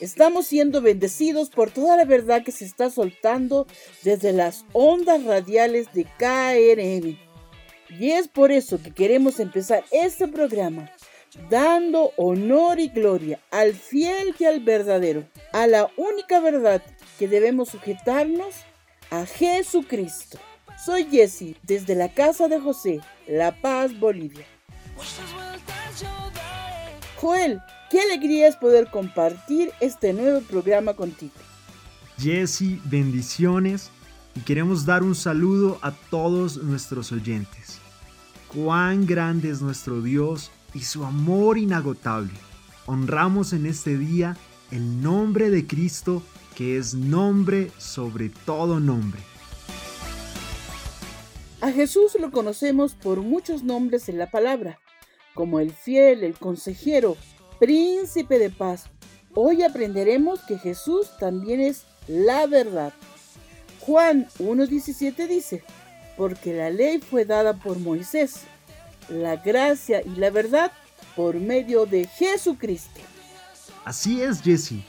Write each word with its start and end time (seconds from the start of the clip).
Estamos 0.00 0.46
siendo 0.46 0.80
bendecidos 0.80 1.50
por 1.50 1.70
toda 1.70 1.96
la 1.96 2.04
verdad 2.04 2.42
que 2.42 2.52
se 2.52 2.64
está 2.64 2.90
soltando 2.90 3.66
desde 4.02 4.32
las 4.32 4.64
ondas 4.72 5.24
radiales 5.24 5.92
de 5.92 6.04
KRM. 6.04 7.18
Y 7.98 8.10
es 8.10 8.28
por 8.28 8.50
eso 8.50 8.82
que 8.82 8.90
queremos 8.90 9.38
empezar 9.38 9.84
este 9.92 10.26
programa 10.26 10.90
dando 11.48 12.12
honor 12.16 12.78
y 12.78 12.88
gloria 12.88 13.40
al 13.50 13.74
fiel 13.74 14.34
y 14.38 14.44
al 14.44 14.60
verdadero, 14.60 15.24
a 15.52 15.66
la 15.66 15.90
única 15.96 16.40
verdad 16.40 16.82
que 17.18 17.28
debemos 17.28 17.70
sujetarnos, 17.70 18.54
a 19.10 19.26
Jesucristo. 19.26 20.38
Soy 20.84 21.04
Jesse 21.04 21.56
desde 21.62 21.94
la 21.94 22.08
casa 22.12 22.48
de 22.48 22.58
José, 22.58 23.00
La 23.28 23.60
Paz, 23.60 23.98
Bolivia. 23.98 24.44
Joel, 27.20 27.60
qué 27.90 28.00
alegría 28.00 28.48
es 28.48 28.56
poder 28.56 28.90
compartir 28.90 29.70
este 29.80 30.12
nuevo 30.12 30.40
programa 30.40 30.94
contigo. 30.94 31.34
Jesse, 32.18 32.80
bendiciones 32.84 33.90
y 34.34 34.40
queremos 34.40 34.86
dar 34.86 35.02
un 35.02 35.14
saludo 35.14 35.78
a 35.82 35.92
todos 35.92 36.56
nuestros 36.58 37.12
oyentes. 37.12 37.78
Cuán 38.52 39.06
grande 39.06 39.50
es 39.50 39.60
nuestro 39.60 40.00
Dios 40.00 40.50
y 40.74 40.80
su 40.80 41.04
amor 41.04 41.58
inagotable. 41.58 42.32
Honramos 42.86 43.52
en 43.52 43.66
este 43.66 43.96
día 43.96 44.36
el 44.70 45.02
nombre 45.02 45.50
de 45.50 45.66
Cristo 45.66 46.22
que 46.54 46.78
es 46.78 46.94
nombre 46.94 47.70
sobre 47.78 48.28
todo 48.28 48.80
nombre. 48.80 49.20
A 51.60 51.72
Jesús 51.72 52.16
lo 52.20 52.30
conocemos 52.30 52.94
por 52.94 53.22
muchos 53.22 53.62
nombres 53.62 54.08
en 54.08 54.18
la 54.18 54.30
palabra, 54.30 54.78
como 55.34 55.60
el 55.60 55.72
fiel, 55.72 56.22
el 56.22 56.34
consejero, 56.34 57.16
príncipe 57.58 58.38
de 58.38 58.50
paz. 58.50 58.86
Hoy 59.34 59.62
aprenderemos 59.62 60.40
que 60.42 60.58
Jesús 60.58 61.10
también 61.18 61.60
es 61.60 61.84
la 62.06 62.46
verdad. 62.46 62.92
Juan 63.80 64.26
1.17 64.38 65.28
dice, 65.28 65.62
porque 66.16 66.54
la 66.54 66.70
ley 66.70 67.00
fue 67.00 67.24
dada 67.24 67.54
por 67.54 67.78
Moisés, 67.78 68.42
la 69.08 69.36
gracia 69.36 70.02
y 70.02 70.16
la 70.16 70.30
verdad 70.30 70.72
por 71.16 71.36
medio 71.36 71.86
de 71.86 72.06
Jesucristo. 72.06 73.00
Así 73.84 74.22
es, 74.22 74.42
Jesse. 74.42 74.84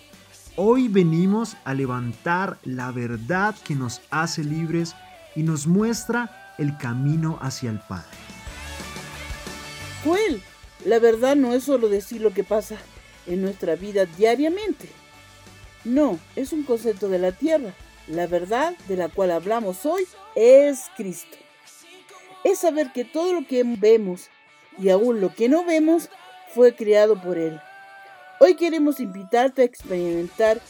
Hoy 0.56 0.88
venimos 0.88 1.58
a 1.66 1.74
levantar 1.74 2.58
la 2.64 2.92
verdad 2.92 3.56
que 3.66 3.76
nos 3.76 4.02
hace 4.10 4.44
libres 4.44 4.96
y 5.36 5.44
nos 5.44 5.68
muestra 5.68 6.54
el 6.58 6.78
camino 6.78 7.38
hacia 7.42 7.72
el 7.72 7.80
Padre. 7.80 8.06
Joel, 10.04 10.42
la 10.86 11.00
verdad 11.00 11.36
no 11.36 11.54
es 11.54 11.64
solo 11.64 11.90
decir 11.90 12.22
lo 12.22 12.34
que 12.34 12.44
pasa 12.44 12.78
en 13.26 13.42
nuestra 13.42 13.76
vida 13.76 14.06
diariamente. 14.06 14.88
No, 15.84 16.20
es 16.36 16.54
un 16.54 16.64
concepto 16.64 17.10
de 17.10 17.20
la 17.20 17.32
tierra. 17.32 17.74
La 18.08 18.28
verdad 18.28 18.76
de 18.88 18.96
la 18.96 19.10
cual 19.10 19.32
hablamos 19.32 19.86
hoy 19.86 20.08
es 20.36 20.86
Cristo. 20.96 21.38
Es 22.44 22.60
saber 22.60 22.92
que 22.94 23.04
todo 23.04 23.34
lo 23.34 23.48
que 23.48 23.64
vemos 23.64 24.30
y 24.78 24.90
aún 24.90 25.22
lo 25.22 25.34
que 25.34 25.50
no 25.50 25.66
vemos 25.66 26.10
fue 26.54 26.76
creado 26.76 27.20
por 27.20 27.40
Él. 27.40 27.60
Hoy 28.40 28.56
queremos 28.56 29.00
invitarte 29.00 29.64
a 29.64 29.66
experimentar 29.66 30.62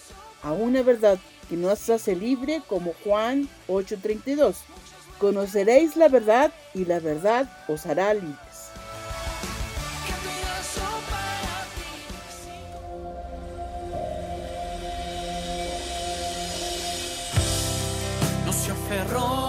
a 0.43 0.53
una 0.53 0.81
verdad 0.81 1.19
que 1.49 1.57
nos 1.57 1.89
hace 1.89 2.15
libre 2.15 2.61
como 2.67 2.93
Juan 3.03 3.49
8:32. 3.67 4.55
Conoceréis 5.19 5.97
la 5.97 6.07
verdad 6.07 6.53
y 6.73 6.85
la 6.85 6.99
verdad 6.99 7.49
os 7.67 7.85
hará 7.85 8.13
libre. 8.13 8.44
Como 19.03 19.44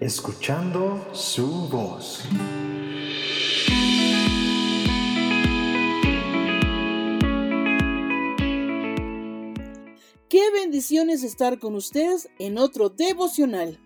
escuchando 0.00 1.08
su 1.12 1.68
voz. 1.68 2.24
Qué 10.28 10.50
bendiciones 10.52 11.22
estar 11.22 11.58
con 11.58 11.74
ustedes 11.74 12.28
en 12.38 12.58
otro 12.58 12.88
devocional. 12.90 13.80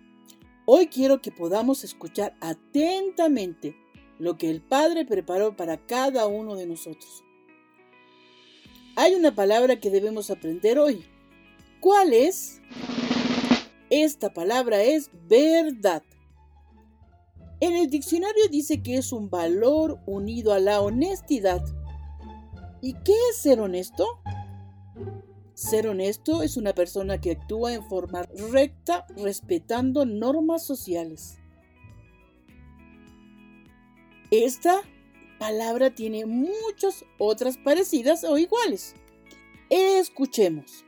Hoy 0.65 0.87
quiero 0.87 1.21
que 1.21 1.31
podamos 1.31 1.83
escuchar 1.83 2.35
atentamente 2.41 3.75
lo 4.19 4.37
que 4.37 4.49
el 4.49 4.61
Padre 4.61 5.05
preparó 5.05 5.55
para 5.55 5.85
cada 5.85 6.27
uno 6.27 6.55
de 6.55 6.67
nosotros. 6.67 7.23
Hay 8.95 9.15
una 9.15 9.33
palabra 9.33 9.79
que 9.79 9.89
debemos 9.89 10.29
aprender 10.29 10.77
hoy. 10.77 11.05
¿Cuál 11.79 12.13
es? 12.13 12.61
Esta 13.91 14.33
palabra 14.33 14.81
es 14.81 15.11
verdad. 15.27 16.01
En 17.59 17.73
el 17.75 17.89
diccionario 17.89 18.47
dice 18.49 18.81
que 18.81 18.95
es 18.95 19.11
un 19.11 19.29
valor 19.29 19.99
unido 20.05 20.53
a 20.53 20.59
la 20.59 20.79
honestidad. 20.79 21.61
¿Y 22.81 22.93
qué 23.03 23.13
es 23.29 23.37
ser 23.37 23.59
honesto? 23.59 24.07
Ser 25.55 25.87
honesto 25.87 26.41
es 26.41 26.55
una 26.55 26.73
persona 26.73 27.19
que 27.19 27.31
actúa 27.31 27.73
en 27.73 27.83
forma 27.83 28.23
recta 28.49 29.05
respetando 29.17 30.05
normas 30.05 30.65
sociales. 30.65 31.37
Esta 34.31 34.83
palabra 35.37 35.93
tiene 35.93 36.25
muchas 36.25 37.03
otras 37.19 37.57
parecidas 37.57 38.23
o 38.23 38.37
iguales. 38.37 38.95
Escuchemos. 39.69 40.85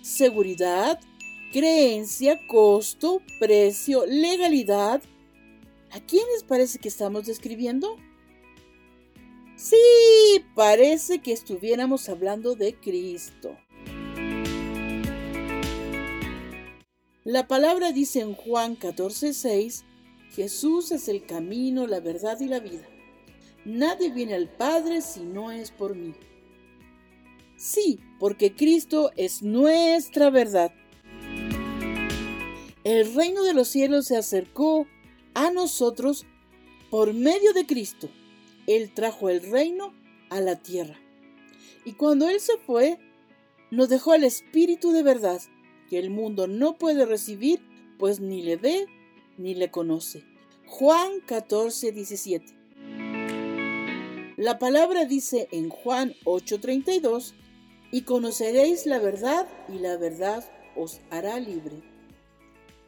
Seguridad, 0.00 0.98
creencia, 1.56 2.38
costo, 2.48 3.22
precio, 3.40 4.04
legalidad. 4.04 5.02
¿A 5.90 6.00
quién 6.00 6.22
les 6.34 6.44
parece 6.44 6.78
que 6.78 6.88
estamos 6.88 7.24
describiendo? 7.24 7.96
Sí, 9.56 9.74
parece 10.54 11.20
que 11.20 11.32
estuviéramos 11.32 12.10
hablando 12.10 12.56
de 12.56 12.74
Cristo. 12.74 13.56
La 17.24 17.48
palabra 17.48 17.90
dice 17.90 18.20
en 18.20 18.34
Juan 18.34 18.76
14:6 18.76 19.84
Jesús 20.32 20.92
es 20.92 21.08
el 21.08 21.24
camino, 21.24 21.86
la 21.86 22.00
verdad 22.00 22.38
y 22.38 22.48
la 22.48 22.60
vida. 22.60 22.86
Nadie 23.64 24.12
viene 24.12 24.34
al 24.34 24.50
Padre 24.50 25.00
si 25.00 25.20
no 25.20 25.50
es 25.50 25.70
por 25.70 25.96
mí. 25.96 26.12
Sí, 27.56 27.98
porque 28.20 28.54
Cristo 28.54 29.10
es 29.16 29.42
nuestra 29.42 30.28
verdad. 30.28 30.70
El 32.86 33.16
reino 33.16 33.42
de 33.42 33.52
los 33.52 33.66
cielos 33.66 34.06
se 34.06 34.16
acercó 34.16 34.86
a 35.34 35.50
nosotros 35.50 36.24
por 36.88 37.14
medio 37.14 37.52
de 37.52 37.66
Cristo. 37.66 38.08
Él 38.68 38.94
trajo 38.94 39.28
el 39.28 39.42
reino 39.42 39.92
a 40.30 40.40
la 40.40 40.62
tierra. 40.62 40.96
Y 41.84 41.94
cuando 41.94 42.28
Él 42.28 42.38
se 42.38 42.56
fue, 42.58 42.96
nos 43.72 43.88
dejó 43.88 44.14
el 44.14 44.22
Espíritu 44.22 44.92
de 44.92 45.02
verdad, 45.02 45.40
que 45.90 45.98
el 45.98 46.10
mundo 46.10 46.46
no 46.46 46.78
puede 46.78 47.06
recibir, 47.06 47.60
pues 47.98 48.20
ni 48.20 48.40
le 48.40 48.54
ve 48.54 48.86
ni 49.36 49.56
le 49.56 49.68
conoce. 49.68 50.22
Juan 50.68 51.18
14, 51.26 51.90
17. 51.90 52.54
La 54.36 54.60
palabra 54.60 55.06
dice 55.06 55.48
en 55.50 55.70
Juan 55.70 56.14
8:32, 56.24 57.34
y 57.90 58.02
conoceréis 58.02 58.86
la 58.86 59.00
verdad 59.00 59.48
y 59.68 59.80
la 59.80 59.96
verdad 59.96 60.48
os 60.76 61.00
hará 61.10 61.40
libre. 61.40 61.95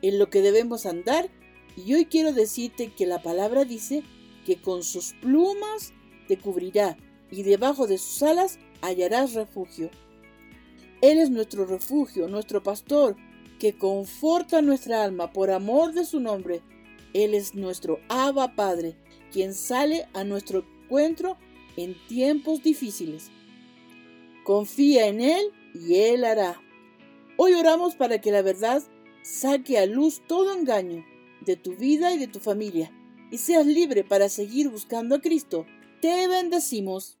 en 0.00 0.18
lo 0.18 0.30
que 0.30 0.40
debemos 0.40 0.86
andar 0.86 1.28
y 1.76 1.94
hoy 1.94 2.06
quiero 2.06 2.32
decirte 2.32 2.92
que 2.92 3.06
la 3.06 3.20
palabra 3.22 3.64
dice 3.64 4.02
que 4.44 4.60
con 4.60 4.84
sus 4.84 5.14
plumas 5.14 5.92
te 6.28 6.38
cubrirá 6.38 6.96
y 7.30 7.42
debajo 7.42 7.86
de 7.86 7.98
sus 7.98 8.22
alas 8.22 8.58
hallarás 8.80 9.34
refugio. 9.34 9.90
Él 11.00 11.18
es 11.18 11.30
nuestro 11.30 11.66
refugio, 11.66 12.28
nuestro 12.28 12.62
pastor, 12.62 13.16
que 13.58 13.76
conforta 13.76 14.62
nuestra 14.62 15.02
alma 15.02 15.32
por 15.32 15.50
amor 15.50 15.92
de 15.92 16.04
su 16.04 16.20
nombre. 16.20 16.62
Él 17.12 17.34
es 17.34 17.54
nuestro 17.54 17.98
Abba 18.08 18.54
Padre, 18.54 18.96
quien 19.32 19.54
sale 19.54 20.06
a 20.14 20.24
nuestro 20.24 20.64
encuentro 20.84 21.36
en 21.76 21.96
tiempos 22.06 22.62
difíciles. 22.62 23.30
Confía 24.44 25.08
en 25.08 25.20
Él 25.20 25.46
y 25.74 25.96
Él 25.96 26.24
hará. 26.24 26.60
Hoy 27.36 27.54
oramos 27.54 27.96
para 27.96 28.20
que 28.20 28.30
la 28.30 28.42
verdad 28.42 28.82
saque 29.22 29.78
a 29.78 29.86
luz 29.86 30.22
todo 30.28 30.54
engaño 30.54 31.04
de 31.40 31.56
tu 31.56 31.74
vida 31.74 32.12
y 32.12 32.18
de 32.18 32.28
tu 32.28 32.38
familia 32.38 32.92
y 33.30 33.38
seas 33.38 33.66
libre 33.66 34.04
para 34.04 34.28
seguir 34.28 34.68
buscando 34.68 35.16
a 35.16 35.20
Cristo. 35.20 35.66
Te 36.00 36.28
bendecimos. 36.28 37.18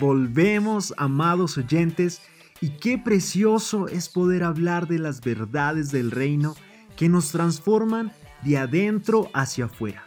Volvemos, 0.00 0.94
amados 0.96 1.58
oyentes, 1.58 2.22
y 2.62 2.70
qué 2.70 2.96
precioso 2.96 3.86
es 3.86 4.08
poder 4.08 4.44
hablar 4.44 4.88
de 4.88 4.98
las 4.98 5.20
verdades 5.20 5.90
del 5.90 6.10
reino 6.10 6.56
que 6.96 7.10
nos 7.10 7.32
transforman 7.32 8.10
de 8.42 8.56
adentro 8.56 9.30
hacia 9.34 9.66
afuera. 9.66 10.04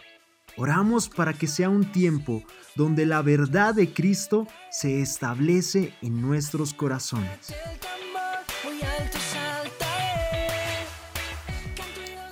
Oramos 0.57 1.09
para 1.09 1.33
que 1.33 1.47
sea 1.47 1.69
un 1.69 1.91
tiempo 1.91 2.43
donde 2.75 3.05
la 3.05 3.21
verdad 3.21 3.75
de 3.75 3.93
Cristo 3.93 4.47
se 4.71 5.01
establece 5.01 5.93
en 6.01 6.21
nuestros 6.21 6.73
corazones. 6.73 7.53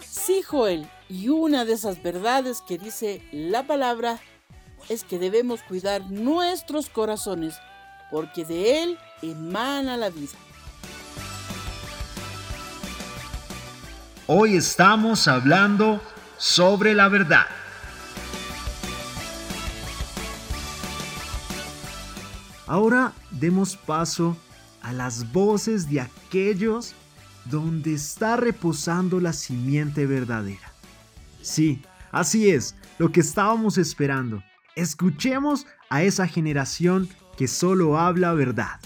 Sí, 0.08 0.42
Joel, 0.42 0.88
y 1.10 1.30
una 1.30 1.66
de 1.66 1.74
esas 1.74 2.02
verdades 2.02 2.62
que 2.68 2.78
dice 2.78 3.22
la 3.32 3.64
palabra 3.64 4.20
es 4.90 5.04
que 5.04 5.20
debemos 5.20 5.62
cuidar 5.64 6.10
nuestros 6.10 6.90
corazones, 6.90 7.56
porque 8.10 8.46
de 8.46 8.84
él 8.84 8.98
emana 9.22 9.98
la 9.98 10.10
vida. 10.10 10.34
Hoy 14.28 14.56
estamos 14.56 15.28
hablando 15.28 16.02
sobre 16.38 16.94
la 16.94 17.10
verdad. 17.10 17.46
Ahora 22.72 23.12
demos 23.32 23.76
paso 23.76 24.38
a 24.82 24.94
las 24.94 25.34
voces 25.34 25.90
de 25.90 26.00
aquellos 26.00 26.96
donde 27.44 27.94
está 27.96 28.38
reposando 28.38 29.20
la 29.20 29.34
simiente 29.34 30.06
verdadera. 30.06 30.72
Sí, 31.42 31.82
así 32.14 32.50
es, 32.50 32.78
lo 32.98 33.12
que 33.12 33.20
estábamos 33.20 33.78
esperando. 33.78 34.42
Escuchemos 34.78 35.68
a 35.90 36.04
esa 36.04 36.30
generación 36.30 37.10
que 37.38 37.50
solo 37.50 38.00
habla 38.00 38.32
verdad. 38.32 38.80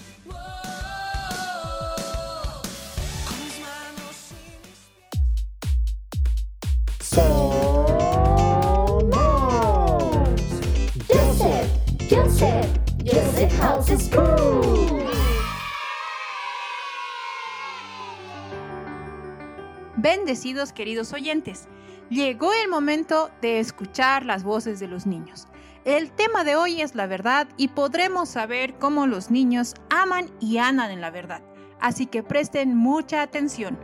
Bendecidos 20.06 20.72
queridos 20.72 21.14
oyentes, 21.14 21.68
llegó 22.12 22.54
el 22.54 22.70
momento 22.70 23.32
de 23.42 23.60
escuchar 23.60 24.24
las 24.24 24.44
voces 24.44 24.80
de 24.80 24.88
los 24.88 25.08
niños. 25.08 25.48
El 25.84 26.12
tema 26.12 26.44
de 26.44 26.56
hoy 26.56 26.80
es 26.80 26.94
la 26.94 27.08
verdad 27.08 27.48
y 27.58 27.70
podremos 27.70 28.30
saber 28.30 28.76
cómo 28.76 29.08
los 29.08 29.32
niños 29.32 29.74
aman 29.90 30.30
y 30.40 30.60
andan 30.60 30.92
en 30.92 31.02
la 31.02 31.10
verdad. 31.10 31.42
Así 31.82 32.06
que 32.06 32.22
presten 32.22 32.78
mucha 32.78 33.24
atención. 33.24 33.80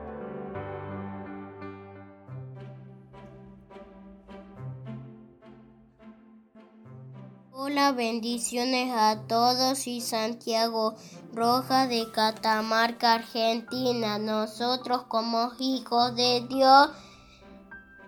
Hola, 7.64 7.92
bendiciones 7.92 8.92
a 8.92 9.28
todos 9.28 9.86
y 9.86 10.02
Santiago 10.02 10.96
Rojas 11.32 11.88
de 11.90 12.12
Catamarca, 12.12 13.14
Argentina. 13.14 14.18
Nosotros 14.18 15.04
como 15.04 15.52
hijos 15.60 16.16
de 16.16 16.44
Dios 16.50 16.90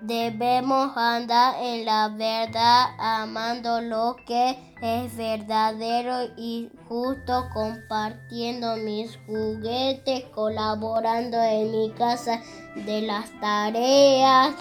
debemos 0.01 0.97
andar 0.97 1.53
en 1.61 1.85
la 1.85 2.07
verdad, 2.07 2.95
amando 2.97 3.79
lo 3.79 4.15
que 4.25 4.57
es 4.81 5.15
verdadero 5.15 6.33
y 6.35 6.71
justo, 6.89 7.47
compartiendo 7.53 8.77
mis 8.77 9.19
juguetes, 9.27 10.23
colaborando 10.33 11.39
en 11.43 11.69
mi 11.69 11.91
casa 11.91 12.41
de 12.73 13.03
las 13.03 13.29
tareas 13.39 14.55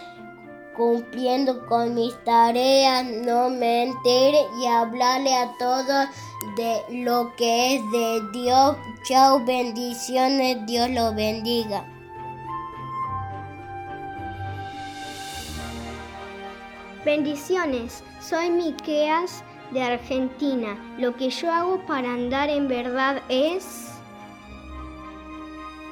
cumpliendo 0.77 1.67
con 1.67 1.95
mis 1.95 2.15
tareas, 2.25 3.05
no 3.05 3.51
mentir 3.51 4.35
y 4.61 4.67
hablarle 4.67 5.35
a 5.35 5.53
todos 5.59 6.09
de 6.57 7.05
lo 7.05 7.35
que 7.37 7.77
es 7.77 7.91
de 7.91 8.23
Dios. 8.33 8.77
Chao, 9.05 9.45
bendiciones, 9.45 10.65
Dios 10.67 10.91
lo 10.91 11.15
bendiga. 11.15 11.85
Bendiciones, 17.05 18.05
soy 18.21 18.51
Miqueas 18.51 19.43
de 19.73 19.83
Argentina. 19.83 20.77
Lo 20.99 21.17
que 21.17 21.31
yo 21.31 21.51
hago 21.53 21.81
para 21.87 22.13
andar 22.13 22.49
en 22.49 22.69
verdad 22.69 23.23
es 23.29 23.89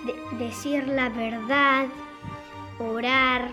de- 0.05 0.45
decir 0.45 0.87
la 0.87 1.09
verdad, 1.09 1.87
orar, 2.79 3.51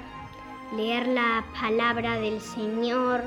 leer 0.75 1.07
la 1.07 1.45
palabra 1.59 2.15
del 2.15 2.41
Señor, 2.41 3.21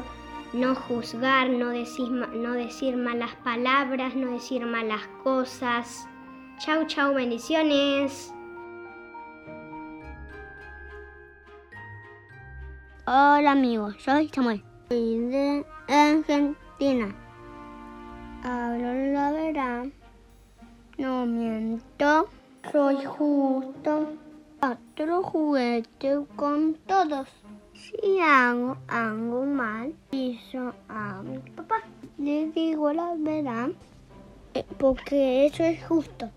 no 0.53 0.75
juzgar, 0.75 1.49
no 1.49 1.69
decir, 1.69 2.11
no 2.11 2.53
decir 2.53 2.97
malas 2.97 3.35
palabras, 3.45 4.15
no 4.15 4.33
decir 4.33 4.67
malas 4.67 5.07
cosas. 5.23 6.07
Chau, 6.59 6.87
chau, 6.87 7.15
bendiciones. 7.15 8.33
Hola 13.07 13.53
amigos, 13.53 13.97
soy 13.99 14.29
Samuel. 14.29 14.63
Soy 14.89 15.19
de 15.31 15.67
Argentina. 15.89 17.15
Hablo 18.45 19.13
la 19.13 19.33
verdad. 19.33 19.87
No 20.99 21.27
miento. 21.27 22.29
Soy 22.71 23.05
justo. 23.05 24.13
Otro 24.63 25.23
juguete 25.23 26.19
con 26.37 26.75
todos. 26.87 27.29
Si 27.73 28.21
hago 28.21 28.77
algo 28.89 29.47
mal, 29.47 29.95
hizo 30.11 30.75
a 30.87 31.23
mi 31.23 31.39
papá. 31.39 31.77
Le 32.19 32.51
digo 32.51 32.93
la 32.93 33.15
verdad 33.17 33.71
eh, 34.53 34.67
porque 34.79 35.47
eso 35.47 35.65
es 35.65 35.83
justo. 35.87 36.29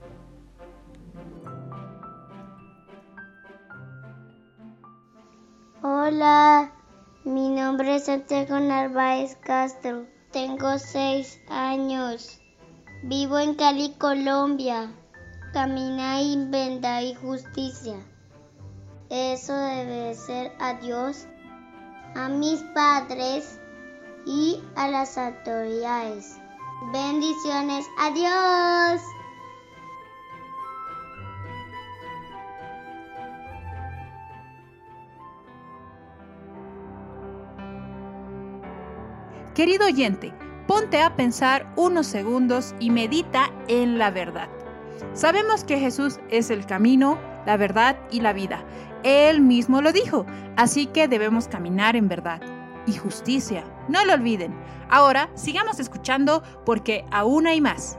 Hola, 5.81 6.71
mi 7.25 7.49
nombre 7.49 7.97
es 7.97 8.05
Santiago 8.05 8.57
Narváez 8.57 9.35
Castro. 9.41 10.05
Tengo 10.31 10.77
seis 10.77 11.41
años. 11.49 12.39
Vivo 13.03 13.37
en 13.37 13.55
Cali, 13.55 13.93
Colombia. 13.97 14.93
Camina 15.51 16.21
y 16.21 16.37
venda 16.49 17.03
y 17.03 17.15
justicia. 17.15 17.97
Eso 19.15 19.53
debe 19.53 20.15
ser 20.15 20.51
a 20.57 20.73
Dios, 20.73 21.27
a 22.15 22.29
mis 22.29 22.63
padres 22.73 23.59
y 24.25 24.59
a 24.75 24.87
las 24.87 25.19
autoridades. 25.19 26.39
Bendiciones. 26.91 27.85
Adiós. 27.99 29.03
Querido 39.53 39.85
oyente, 39.85 40.33
ponte 40.65 40.99
a 40.99 41.15
pensar 41.15 41.71
unos 41.75 42.07
segundos 42.07 42.73
y 42.79 42.89
medita 42.89 43.51
en 43.67 43.99
la 43.99 44.09
verdad. 44.09 44.49
Sabemos 45.13 45.63
que 45.63 45.77
Jesús 45.77 46.19
es 46.31 46.49
el 46.49 46.65
camino, 46.65 47.19
la 47.45 47.57
verdad 47.57 47.97
y 48.11 48.21
la 48.21 48.33
vida. 48.33 48.63
Él 49.03 49.41
mismo 49.41 49.81
lo 49.81 49.91
dijo, 49.91 50.25
así 50.55 50.85
que 50.87 51.07
debemos 51.07 51.47
caminar 51.47 51.95
en 51.95 52.07
verdad 52.07 52.41
y 52.85 52.93
justicia. 52.93 53.63
No 53.87 54.03
lo 54.05 54.13
olviden. 54.13 54.53
Ahora 54.89 55.29
sigamos 55.35 55.79
escuchando 55.79 56.43
porque 56.65 57.05
aún 57.11 57.47
hay 57.47 57.61
más. 57.61 57.97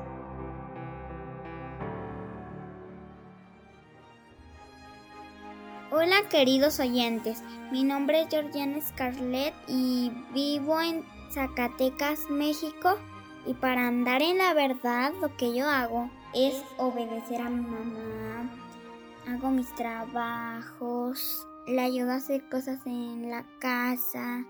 Hola 5.91 6.29
queridos 6.29 6.81
oyentes, 6.81 7.45
mi 7.71 7.85
nombre 7.85 8.23
es 8.23 8.29
Georgiana 8.29 8.81
Scarlett 8.81 9.55
y 9.69 10.11
vivo 10.35 10.81
en 10.81 11.05
Zacatecas, 11.33 12.19
México 12.29 12.99
y 13.47 13.55
para 13.55 13.87
andar 13.87 14.21
en 14.21 14.39
la 14.39 14.55
verdad 14.55 15.13
lo 15.21 15.37
que 15.37 15.55
yo 15.55 15.69
hago 15.69 16.11
es 16.35 16.63
obedecer 16.79 17.41
a 17.41 17.49
mi 17.49 17.63
mamá, 17.63 18.51
hago 19.27 19.51
mis 19.51 19.73
trabajos, 19.75 21.47
le 21.67 21.81
ayudo 21.81 22.13
a 22.13 22.17
hacer 22.17 22.49
cosas 22.49 22.81
en 22.87 23.31
la 23.31 23.45
casa, 23.59 24.45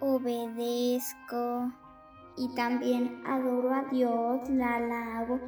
obedezco 0.00 1.72
y 2.36 2.54
también 2.54 3.22
adoro 3.26 3.74
a 3.74 3.82
Dios, 3.84 4.48
la 4.50 4.76
alabo, 4.76 5.40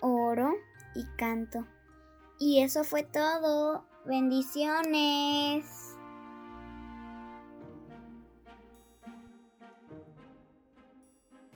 oro 0.00 0.54
y 0.94 1.04
canto. 1.16 1.66
Y 2.38 2.62
eso 2.62 2.84
fue 2.84 3.02
todo. 3.02 3.84
Bendiciones. 4.06 5.90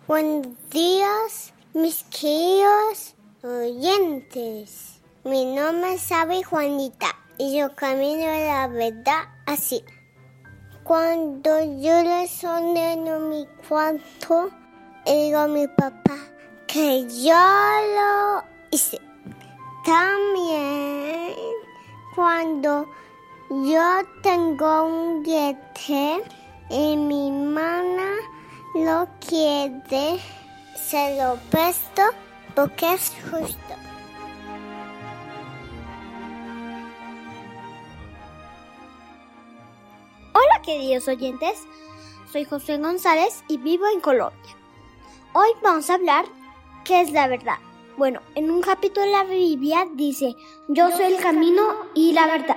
Buenos 0.07 0.49
días, 0.69 1.55
mis 1.73 2.05
queridos 2.05 3.15
oyentes. 3.43 4.94
Mi 5.27 5.47
nombre 5.47 5.95
es 5.95 6.03
Sabi 6.03 6.43
Juanita 6.43 7.07
y 7.39 7.57
yo 7.57 7.75
camino 7.75 8.27
la 8.27 8.69
verdad 8.69 9.23
así. 9.47 9.83
Cuando 10.83 11.61
yo 11.81 12.03
le 12.03 12.29
ordeno 12.47 13.21
mi 13.21 13.47
cuarto, 13.67 14.51
digo 15.07 15.39
a 15.39 15.49
mi 15.49 15.67
papá 15.67 16.19
que 16.67 17.07
yo 17.09 17.33
lo 17.97 18.45
hice. 18.71 19.01
También 19.87 21.33
cuando 22.15 22.87
yo 23.49 24.03
tengo 24.23 24.85
un 24.85 25.23
diente 25.23 26.23
y 26.69 26.99
mi 26.99 27.31
mamá 27.31 28.13
lo 28.75 29.09
quiere, 29.27 30.21
se 30.77 31.17
lo 31.17 31.39
presto 31.51 32.03
porque 32.55 32.93
es 32.93 33.11
justo. 33.31 33.84
Queridos 40.65 41.07
oyentes. 41.09 41.67
Soy 42.33 42.45
José 42.45 42.79
González 42.79 43.45
y 43.49 43.59
vivo 43.59 43.85
en 43.93 44.01
Colombia. 44.01 44.57
Hoy 45.35 45.51
vamos 45.63 45.91
a 45.91 45.95
hablar 45.95 46.25
qué 46.85 47.03
es 47.03 47.13
la 47.13 47.29
verdad. 47.29 47.59
Bueno, 47.97 48.21
en 48.35 48.51
un 48.51 48.61
capítulo 48.61 49.07
de 49.07 49.13
la 49.13 49.25
Biblia 49.25 49.87
dice, 49.95 50.35
yo 50.69 50.91
soy 50.91 51.13
el 51.13 51.23
camino 51.23 51.63
y 51.95 52.13
la 52.13 52.27
verdad. 52.27 52.57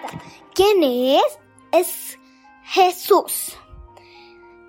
¿Quién 0.53 0.81
es? 0.81 1.39
Es 1.71 2.17
Jesús. 2.63 3.55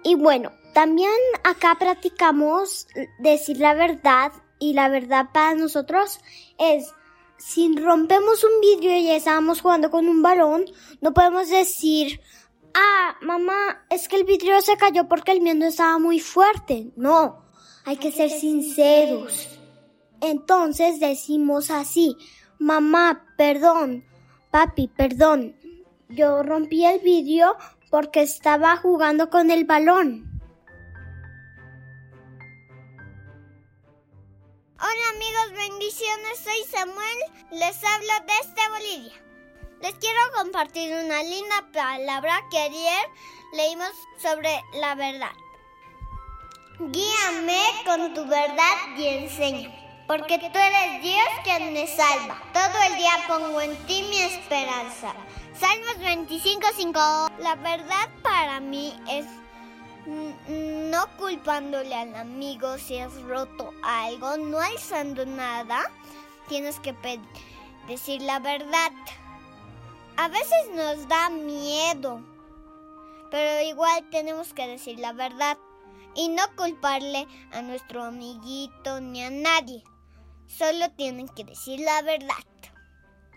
Y 0.03 0.15
bueno, 0.15 0.53
también 0.75 1.11
acá 1.45 1.77
practicamos 1.79 2.87
decir 3.19 3.59
la 3.59 3.75
verdad 3.75 4.33
y 4.59 4.75
la 4.75 4.89
verdad 4.89 5.27
para 5.33 5.55
nosotros 5.55 6.19
es 6.59 6.93
si 7.39 7.75
rompemos 7.77 8.43
un 8.43 8.61
vidrio 8.61 8.97
y 8.97 9.11
estábamos 9.11 9.61
jugando 9.61 9.91
con 9.91 10.09
un 10.09 10.23
balón, 10.23 10.65
no 11.01 11.15
podemos 11.15 11.49
decir, 11.49 12.21
ah, 12.75 13.17
mamá, 13.23 13.87
es 13.91 14.09
que 14.09 14.17
el 14.17 14.25
vidrio 14.25 14.61
se 14.61 14.77
cayó 14.77 15.09
porque 15.09 15.33
el 15.33 15.41
miedo 15.41 15.67
estaba 15.67 15.99
muy 15.99 16.21
fuerte. 16.21 16.93
No, 16.97 17.45
hay 17.85 17.97
que 17.97 18.13
ser 18.13 18.31
sinceros. 18.31 19.59
Entonces 20.21 21.01
decimos 21.01 21.71
así, 21.71 22.17
mamá, 22.59 23.27
perdón, 23.37 24.05
papi, 24.51 24.89
perdón. 24.89 25.57
Yo 26.09 26.43
rompí 26.43 26.85
el 26.87 27.01
vidrio 27.01 27.57
porque 27.91 28.23
estaba 28.23 28.77
jugando 28.77 29.31
con 29.31 29.51
el 29.51 29.65
balón. 29.65 30.29
Hola 34.81 35.09
amigos, 35.17 35.69
bendiciones, 35.69 36.39
soy 36.39 36.65
Samuel, 36.71 37.19
les 37.51 37.83
hablo 37.85 38.13
desde 38.27 38.69
Bolivia. 38.71 39.28
Les 39.81 39.95
quiero 39.95 40.21
compartir 40.37 40.93
una 40.93 41.23
linda 41.23 41.69
palabra 41.73 42.43
que 42.51 42.59
ayer 42.59 43.09
leímos 43.53 43.93
sobre 44.21 44.61
la 44.75 44.97
verdad. 44.97 45.31
Guíame 46.81 47.63
con 47.85 48.13
tu 48.13 48.27
verdad 48.27 48.97
y 48.97 49.07
enséñame, 49.07 50.05
porque 50.09 50.39
tú 50.39 50.59
eres 50.59 51.03
Dios 51.03 51.29
quien 51.45 51.73
me 51.73 51.87
salva. 51.87 52.43
Todo 52.53 52.83
el 52.89 52.97
día 52.97 53.13
pongo 53.29 53.61
en 53.61 53.77
ti 53.87 54.05
mi 54.11 54.21
esperanza. 54.21 55.15
Salmos 55.59 55.99
25:5. 55.99 57.31
La 57.39 57.55
verdad 57.55 58.09
para 58.23 58.59
mí 58.59 58.95
es 59.09 59.27
no 60.49 61.07
culpándole 61.19 61.95
al 61.95 62.17
amigo 62.17 62.79
si 62.79 62.99
has 62.99 63.15
roto 63.23 63.73
algo, 63.83 64.39
no 64.39 64.59
alzando 64.59 65.25
nada, 65.25 65.89
tienes 66.49 66.81
que 66.81 66.95
decir 67.87 68.23
la 68.23 68.41
verdad. 68.41 68.91
A 70.21 70.27
veces 70.27 70.69
nos 70.75 71.07
da 71.07 71.31
miedo, 71.31 72.21
pero 73.31 73.63
igual 73.63 74.11
tenemos 74.11 74.53
que 74.53 74.67
decir 74.67 74.99
la 74.99 75.13
verdad 75.13 75.57
y 76.17 76.29
no 76.29 76.43
culparle 76.57 77.29
a 77.53 77.63
nuestro 77.63 78.03
amiguito 78.03 79.01
ni 79.01 79.23
a 79.23 79.31
nadie. 79.31 79.85
Solo 80.49 80.91
tienen 80.97 81.29
que 81.29 81.45
decir 81.45 81.79
la 81.79 82.03
verdad. 82.03 82.35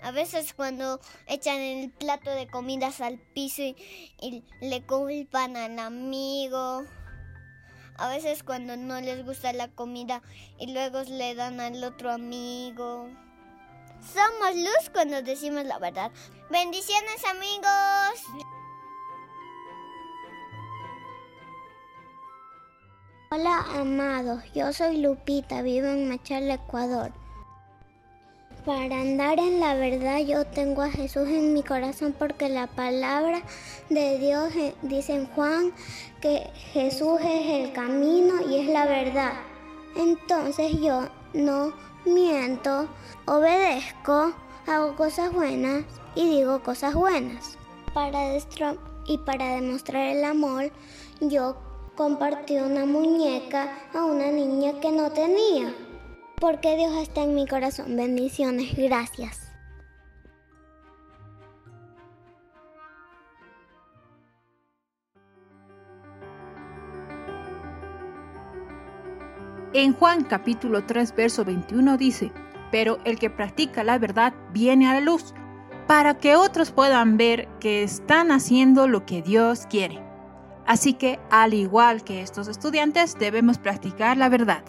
A 0.02 0.10
veces 0.10 0.56
cuando 0.56 1.00
echan 1.28 1.60
el 1.60 1.92
plato 1.92 2.32
de 2.32 2.48
comidas 2.48 3.00
al 3.00 3.20
piso 3.36 3.62
y, 3.62 4.44
le 4.60 4.84
culpan 4.84 5.58
al 5.58 5.78
amigo. 5.78 6.84
A 7.96 8.08
veces 8.10 8.42
cuando 8.42 8.76
no 8.76 9.00
les 9.02 9.24
gusta 9.24 9.54
la 9.54 9.68
comida 9.68 10.24
y 10.58 10.74
luego 10.74 11.04
le 11.04 11.36
dan 11.36 11.60
al 11.60 11.84
otro 11.84 12.12
amigo. 12.12 13.08
Somos 14.02 14.56
luz 14.56 14.90
cuando 14.92 15.22
decimos 15.22 15.64
la 15.66 15.78
verdad. 15.78 16.12
Bendiciones 16.52 17.24
amigos. 17.24 18.44
Hola 23.32 23.66
amados, 23.80 24.44
yo 24.54 24.74
soy 24.74 24.98
Lupita, 24.98 25.62
vivo 25.62 25.88
en 25.88 26.10
Machal, 26.10 26.52
Ecuador. 26.52 27.14
Para 28.66 29.00
andar 29.00 29.40
en 29.40 29.62
la 29.62 29.76
verdad 29.76 30.18
yo 30.20 30.46
tengo 30.46 30.82
a 30.82 30.90
Jesús 30.90 31.30
en 31.30 31.54
mi 31.54 31.64
corazón 31.64 32.14
porque 32.20 32.50
la 32.50 32.68
palabra 32.68 33.44
de 33.88 34.20
Dios 34.20 34.54
eh, 34.58 34.76
dice 34.82 35.14
en 35.16 35.28
Juan 35.28 35.72
que 36.20 36.50
Jesús 36.74 37.22
es 37.22 37.48
el 37.48 37.72
camino 37.72 38.42
y 38.50 38.58
es 38.58 38.68
la 38.68 38.88
verdad. 38.88 39.36
Entonces 39.96 40.74
yo 40.82 41.08
no 41.34 41.72
miento, 42.04 42.90
obedezco, 43.26 44.34
hago 44.68 44.96
cosas 44.96 45.32
buenas 45.34 45.86
y 46.16 46.30
digo 46.30 46.62
cosas 46.64 46.94
buenas. 46.94 47.58
Para 47.94 48.38
y 49.06 49.18
para 49.18 49.56
demostrar 49.56 50.08
el 50.08 50.24
amor 50.24 50.72
yo 51.20 51.58
compartí 51.96 52.58
una 52.58 52.86
muñeca 52.86 53.78
a 53.94 54.06
una 54.06 54.32
niña 54.32 54.80
que 54.80 54.92
no 54.92 55.12
tenía 55.12 55.74
porque 56.40 56.76
Dios 56.76 56.94
está 56.98 57.24
en 57.24 57.36
mi 57.36 57.48
corazón. 57.48 57.96
Bendiciones, 57.96 58.76
gracias. 58.76 59.52
En 69.74 69.94
Juan 69.94 70.26
capítulo 70.26 70.84
3, 70.86 71.16
verso 71.16 71.46
21 71.46 71.96
dice, 71.98 72.32
pero 72.72 73.00
el 73.06 73.20
que 73.20 73.30
practica 73.30 73.84
la 73.84 73.98
verdad 73.98 74.34
viene 74.52 74.88
a 74.88 74.94
la 74.94 75.02
luz, 75.02 75.34
para 75.88 76.18
que 76.18 76.36
otros 76.36 76.72
puedan 76.72 77.18
ver 77.18 77.48
que 77.60 77.84
están 77.84 78.32
haciendo 78.32 78.88
lo 78.88 79.06
que 79.06 79.22
Dios 79.22 79.68
quiere. 79.70 80.02
Así 80.66 80.94
que, 80.94 81.20
al 81.30 81.54
igual 81.54 82.04
que 82.04 82.22
estos 82.22 82.48
estudiantes, 82.48 83.18
debemos 83.20 83.58
practicar 83.58 84.16
la 84.16 84.30
verdad. 84.30 84.64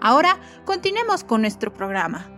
Ahora 0.00 0.38
continuemos 0.64 1.24
con 1.24 1.40
nuestro 1.40 1.72
programa. 1.72 2.37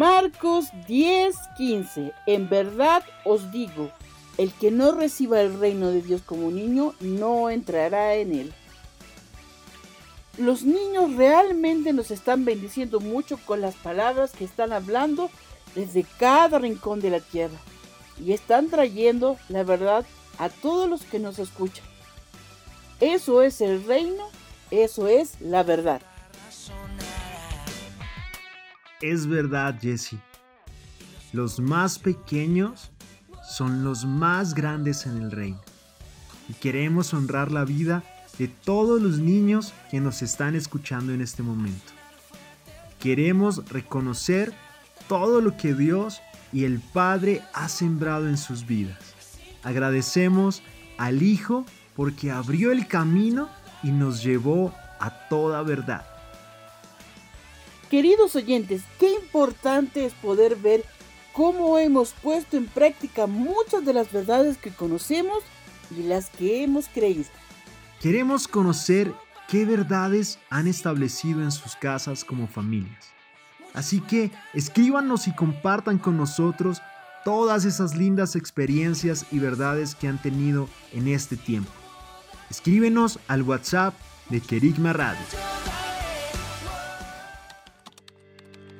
Marcos 0.00 0.72
10:15 0.88 2.14
En 2.24 2.48
verdad 2.48 3.04
os 3.26 3.52
digo, 3.52 3.90
el 4.38 4.50
que 4.50 4.70
no 4.70 4.92
reciba 4.92 5.42
el 5.42 5.60
reino 5.60 5.90
de 5.90 6.00
Dios 6.00 6.22
como 6.24 6.50
niño 6.50 6.94
no 7.00 7.50
entrará 7.50 8.14
en 8.14 8.32
él. 8.32 8.54
Los 10.38 10.62
niños 10.62 11.16
realmente 11.16 11.92
nos 11.92 12.10
están 12.10 12.46
bendiciendo 12.46 12.98
mucho 13.00 13.36
con 13.44 13.60
las 13.60 13.74
palabras 13.74 14.32
que 14.32 14.44
están 14.46 14.72
hablando 14.72 15.28
desde 15.74 16.06
cada 16.18 16.58
rincón 16.58 17.02
de 17.02 17.10
la 17.10 17.20
tierra 17.20 17.58
y 18.18 18.32
están 18.32 18.70
trayendo 18.70 19.36
la 19.50 19.64
verdad 19.64 20.06
a 20.38 20.48
todos 20.48 20.88
los 20.88 21.02
que 21.02 21.18
nos 21.18 21.38
escuchan. 21.38 21.84
Eso 23.00 23.42
es 23.42 23.60
el 23.60 23.84
reino, 23.84 24.24
eso 24.70 25.08
es 25.08 25.38
la 25.42 25.62
verdad. 25.62 26.00
Es 29.00 29.26
verdad, 29.26 29.78
Jesse. 29.80 30.16
Los 31.32 31.58
más 31.58 31.98
pequeños 31.98 32.90
son 33.42 33.82
los 33.82 34.04
más 34.04 34.52
grandes 34.52 35.06
en 35.06 35.22
el 35.22 35.30
reino. 35.30 35.60
Y 36.50 36.52
queremos 36.52 37.14
honrar 37.14 37.50
la 37.50 37.64
vida 37.64 38.04
de 38.36 38.48
todos 38.48 39.00
los 39.00 39.18
niños 39.18 39.72
que 39.90 40.00
nos 40.00 40.20
están 40.20 40.54
escuchando 40.54 41.14
en 41.14 41.22
este 41.22 41.42
momento. 41.42 41.92
Queremos 42.98 43.66
reconocer 43.70 44.52
todo 45.08 45.40
lo 45.40 45.56
que 45.56 45.72
Dios 45.72 46.20
y 46.52 46.64
el 46.64 46.80
Padre 46.80 47.42
ha 47.54 47.70
sembrado 47.70 48.28
en 48.28 48.36
sus 48.36 48.66
vidas. 48.66 48.98
Agradecemos 49.62 50.62
al 50.98 51.22
Hijo 51.22 51.64
porque 51.96 52.30
abrió 52.30 52.70
el 52.70 52.86
camino 52.86 53.48
y 53.82 53.92
nos 53.92 54.22
llevó 54.22 54.74
a 54.98 55.10
toda 55.28 55.62
verdad. 55.62 56.09
Queridos 57.90 58.36
oyentes, 58.36 58.82
qué 59.00 59.12
importante 59.14 60.04
es 60.04 60.14
poder 60.14 60.54
ver 60.54 60.84
cómo 61.32 61.76
hemos 61.76 62.12
puesto 62.12 62.56
en 62.56 62.66
práctica 62.66 63.26
muchas 63.26 63.84
de 63.84 63.92
las 63.92 64.12
verdades 64.12 64.56
que 64.56 64.70
conocemos 64.70 65.42
y 65.98 66.04
las 66.04 66.30
que 66.30 66.62
hemos 66.62 66.86
creído. 66.86 67.28
Queremos 68.00 68.46
conocer 68.46 69.12
qué 69.48 69.64
verdades 69.64 70.38
han 70.50 70.68
establecido 70.68 71.42
en 71.42 71.50
sus 71.50 71.74
casas 71.74 72.24
como 72.24 72.46
familias. 72.46 73.08
Así 73.74 74.00
que 74.00 74.30
escríbanos 74.54 75.26
y 75.26 75.34
compartan 75.34 75.98
con 75.98 76.16
nosotros 76.16 76.80
todas 77.24 77.64
esas 77.64 77.96
lindas 77.96 78.36
experiencias 78.36 79.26
y 79.32 79.40
verdades 79.40 79.96
que 79.96 80.06
han 80.06 80.22
tenido 80.22 80.68
en 80.92 81.08
este 81.08 81.36
tiempo. 81.36 81.72
Escríbenos 82.50 83.18
al 83.26 83.42
WhatsApp 83.42 83.94
de 84.28 84.40
Kerigma 84.40 84.92
Radio. 84.92 85.26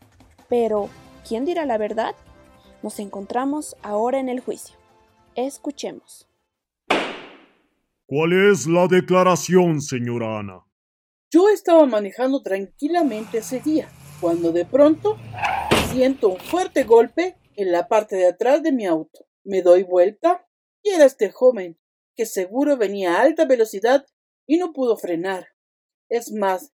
Pero, 0.47 0.89
¿quién 1.27 1.45
dirá 1.45 1.67
la 1.67 1.77
verdad? 1.77 2.15
Nos 2.81 2.97
encontramos 2.97 3.75
ahora 3.83 4.17
en 4.17 4.29
el 4.29 4.39
juicio. 4.39 4.75
Escuchemos. 5.35 6.27
¿Cuál 8.07 8.33
es 8.33 8.65
la 8.65 8.87
declaración, 8.87 9.79
señora 9.79 10.39
Ana? 10.39 10.65
Yo 11.29 11.47
estaba 11.49 11.85
manejando 11.85 12.41
tranquilamente 12.41 13.37
ese 13.37 13.59
día, 13.59 13.89
cuando 14.19 14.51
de 14.51 14.65
pronto 14.65 15.17
siento 15.91 16.29
un 16.29 16.39
fuerte 16.39 16.83
golpe 16.83 17.35
en 17.61 17.71
la 17.71 17.87
parte 17.87 18.15
de 18.15 18.27
atrás 18.27 18.63
de 18.63 18.71
mi 18.71 18.85
auto. 18.85 19.27
Me 19.43 19.61
doy 19.61 19.83
vuelta 19.83 20.45
y 20.83 20.89
era 20.89 21.05
este 21.05 21.31
joven, 21.31 21.77
que 22.15 22.25
seguro 22.25 22.77
venía 22.77 23.15
a 23.15 23.21
alta 23.21 23.45
velocidad 23.45 24.05
y 24.47 24.57
no 24.57 24.73
pudo 24.73 24.97
frenar. 24.97 25.47
Es 26.09 26.31
más, 26.31 26.71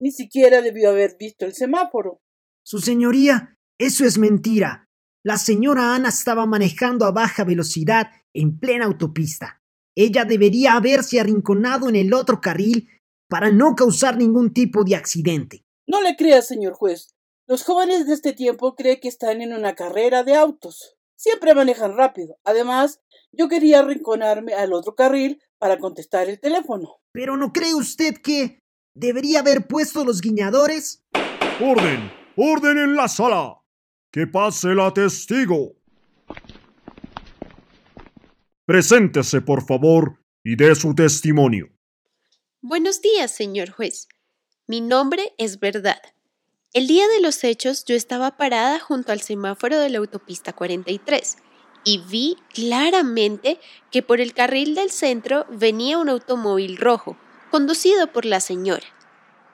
ni 0.00 0.12
siquiera 0.12 0.62
debió 0.62 0.90
haber 0.90 1.16
visto 1.18 1.44
el 1.44 1.54
semáforo. 1.54 2.20
Su 2.62 2.78
señoría, 2.78 3.58
eso 3.78 4.04
es 4.04 4.18
mentira. 4.18 4.88
La 5.24 5.38
señora 5.38 5.94
Ana 5.94 6.10
estaba 6.10 6.46
manejando 6.46 7.04
a 7.04 7.12
baja 7.12 7.44
velocidad 7.44 8.08
en 8.32 8.58
plena 8.58 8.84
autopista. 8.84 9.62
Ella 9.96 10.24
debería 10.24 10.74
haberse 10.74 11.18
arrinconado 11.18 11.88
en 11.88 11.96
el 11.96 12.12
otro 12.12 12.40
carril 12.40 12.88
para 13.28 13.50
no 13.50 13.74
causar 13.74 14.16
ningún 14.18 14.52
tipo 14.52 14.84
de 14.84 14.94
accidente. 14.94 15.64
No 15.86 16.02
le 16.02 16.16
creas, 16.16 16.46
señor 16.46 16.74
juez. 16.74 17.15
Los 17.48 17.62
jóvenes 17.62 18.08
de 18.08 18.14
este 18.14 18.32
tiempo 18.32 18.74
creen 18.74 18.98
que 19.00 19.06
están 19.06 19.40
en 19.40 19.52
una 19.52 19.76
carrera 19.76 20.24
de 20.24 20.34
autos. 20.34 20.96
Siempre 21.14 21.54
manejan 21.54 21.96
rápido. 21.96 22.40
Además, 22.42 23.00
yo 23.30 23.48
quería 23.48 23.78
arrinconarme 23.78 24.52
al 24.54 24.72
otro 24.72 24.96
carril 24.96 25.40
para 25.58 25.78
contestar 25.78 26.28
el 26.28 26.40
teléfono. 26.40 26.96
¿Pero 27.12 27.36
no 27.36 27.52
cree 27.52 27.72
usted 27.72 28.14
que 28.16 28.64
debería 28.94 29.40
haber 29.40 29.68
puesto 29.68 30.04
los 30.04 30.20
guiñadores? 30.20 31.04
¡Orden! 31.60 32.10
¡Orden 32.36 32.78
en 32.78 32.96
la 32.96 33.06
sala! 33.06 33.60
¡Que 34.10 34.26
pase 34.26 34.74
la 34.74 34.92
testigo! 34.92 35.76
Preséntese, 38.64 39.40
por 39.40 39.64
favor, 39.64 40.18
y 40.42 40.56
dé 40.56 40.74
su 40.74 40.96
testimonio. 40.96 41.68
Buenos 42.60 43.00
días, 43.00 43.30
señor 43.30 43.70
juez. 43.70 44.08
Mi 44.66 44.80
nombre 44.80 45.32
es 45.38 45.60
Verdad. 45.60 46.00
El 46.76 46.88
día 46.88 47.08
de 47.08 47.22
los 47.22 47.42
hechos 47.42 47.86
yo 47.86 47.94
estaba 47.94 48.36
parada 48.36 48.78
junto 48.78 49.10
al 49.10 49.22
semáforo 49.22 49.78
de 49.78 49.88
la 49.88 49.96
autopista 49.96 50.52
43 50.52 51.38
y 51.84 52.02
vi 52.06 52.36
claramente 52.52 53.58
que 53.90 54.02
por 54.02 54.20
el 54.20 54.34
carril 54.34 54.74
del 54.74 54.90
centro 54.90 55.46
venía 55.48 55.96
un 55.96 56.10
automóvil 56.10 56.76
rojo, 56.76 57.16
conducido 57.50 58.08
por 58.08 58.26
la 58.26 58.40
señora, 58.40 58.84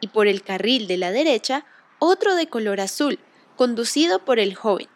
y 0.00 0.08
por 0.08 0.26
el 0.26 0.42
carril 0.42 0.88
de 0.88 0.96
la 0.96 1.12
derecha 1.12 1.64
otro 2.00 2.35
de 2.35 2.48
color 2.48 2.80
azul, 2.80 3.20
conducido 3.54 4.24
por 4.24 4.40
el 4.40 4.56
joven. 4.56 4.88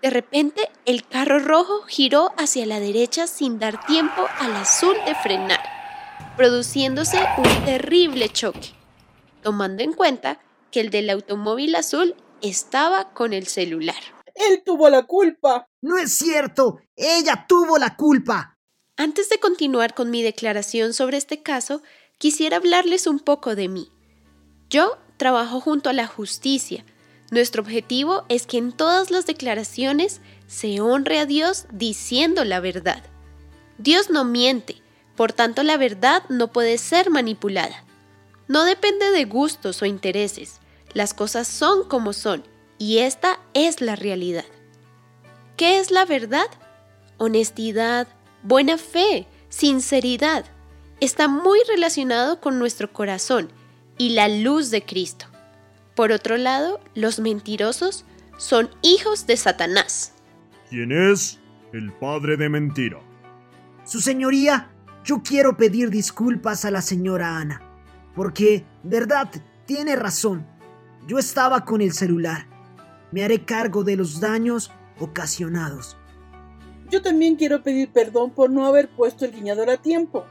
De 0.00 0.08
repente 0.08 0.70
el 0.86 1.06
carro 1.06 1.38
rojo 1.38 1.82
giró 1.82 2.32
hacia 2.38 2.64
la 2.64 2.80
derecha 2.80 3.26
sin 3.26 3.58
dar 3.58 3.84
tiempo 3.84 4.26
al 4.38 4.56
azul 4.56 4.96
de 5.04 5.14
frenar, 5.16 5.60
produciéndose 6.34 7.18
un 7.36 7.64
terrible 7.66 8.30
choque, 8.30 8.72
tomando 9.42 9.82
en 9.82 9.92
cuenta 9.92 10.40
que 10.70 10.80
el 10.80 10.90
del 10.90 11.10
automóvil 11.10 11.74
azul 11.74 12.14
estaba 12.42 13.12
con 13.12 13.32
el 13.32 13.46
celular. 13.46 14.02
Él 14.34 14.62
tuvo 14.64 14.88
la 14.88 15.04
culpa. 15.04 15.68
No 15.80 15.98
es 15.98 16.12
cierto. 16.12 16.78
Ella 16.96 17.46
tuvo 17.48 17.78
la 17.78 17.96
culpa. 17.96 18.56
Antes 18.96 19.28
de 19.28 19.38
continuar 19.38 19.94
con 19.94 20.10
mi 20.10 20.22
declaración 20.22 20.92
sobre 20.92 21.16
este 21.16 21.42
caso, 21.42 21.82
quisiera 22.18 22.56
hablarles 22.56 23.06
un 23.06 23.20
poco 23.20 23.54
de 23.54 23.68
mí. 23.68 23.90
Yo 24.70 24.98
trabajo 25.16 25.60
junto 25.60 25.90
a 25.90 25.92
la 25.92 26.06
justicia. 26.06 26.84
Nuestro 27.30 27.62
objetivo 27.62 28.24
es 28.28 28.46
que 28.46 28.58
en 28.58 28.72
todas 28.72 29.10
las 29.10 29.26
declaraciones 29.26 30.20
se 30.46 30.80
honre 30.80 31.18
a 31.18 31.26
Dios 31.26 31.66
diciendo 31.72 32.44
la 32.44 32.60
verdad. 32.60 33.02
Dios 33.76 34.10
no 34.10 34.24
miente, 34.24 34.82
por 35.14 35.32
tanto 35.32 35.62
la 35.62 35.76
verdad 35.76 36.22
no 36.28 36.52
puede 36.52 36.78
ser 36.78 37.10
manipulada. 37.10 37.84
No 38.48 38.64
depende 38.64 39.10
de 39.10 39.26
gustos 39.26 39.82
o 39.82 39.86
intereses. 39.86 40.60
Las 40.94 41.12
cosas 41.12 41.46
son 41.46 41.86
como 41.86 42.14
son 42.14 42.44
y 42.78 42.98
esta 42.98 43.38
es 43.52 43.80
la 43.82 43.94
realidad. 43.94 44.46
¿Qué 45.56 45.78
es 45.78 45.90
la 45.90 46.06
verdad? 46.06 46.46
Honestidad, 47.18 48.08
buena 48.42 48.78
fe, 48.78 49.26
sinceridad. 49.50 50.46
Está 51.00 51.28
muy 51.28 51.58
relacionado 51.68 52.40
con 52.40 52.58
nuestro 52.58 52.92
corazón 52.92 53.50
y 53.98 54.10
la 54.10 54.28
luz 54.28 54.70
de 54.70 54.82
Cristo. 54.82 55.26
Por 55.94 56.12
otro 56.12 56.36
lado, 56.36 56.80
los 56.94 57.18
mentirosos 57.18 58.04
son 58.38 58.70
hijos 58.82 59.26
de 59.26 59.36
Satanás. 59.36 60.14
¿Quién 60.70 60.92
es 60.92 61.38
el 61.72 61.92
padre 61.92 62.36
de 62.36 62.48
mentira? 62.48 63.00
Su 63.84 64.00
señoría, 64.00 64.70
yo 65.04 65.22
quiero 65.22 65.56
pedir 65.56 65.90
disculpas 65.90 66.64
a 66.64 66.70
la 66.70 66.82
señora 66.82 67.36
Ana. 67.36 67.67
Porque, 68.18 68.64
verdad, 68.82 69.28
tiene 69.64 69.94
razón. 69.94 70.44
Yo 71.06 71.20
estaba 71.20 71.64
con 71.64 71.80
el 71.80 71.92
celular. 71.92 72.48
Me 73.12 73.22
haré 73.22 73.44
cargo 73.44 73.84
de 73.84 73.94
los 73.94 74.18
daños 74.18 74.72
ocasionados. 74.98 75.96
Yo 76.90 77.00
también 77.00 77.36
quiero 77.36 77.62
pedir 77.62 77.92
perdón 77.92 78.32
por 78.32 78.50
no 78.50 78.66
haber 78.66 78.88
puesto 78.88 79.24
el 79.24 79.30
guiñador 79.30 79.70
a 79.70 79.76
tiempo. 79.76 80.26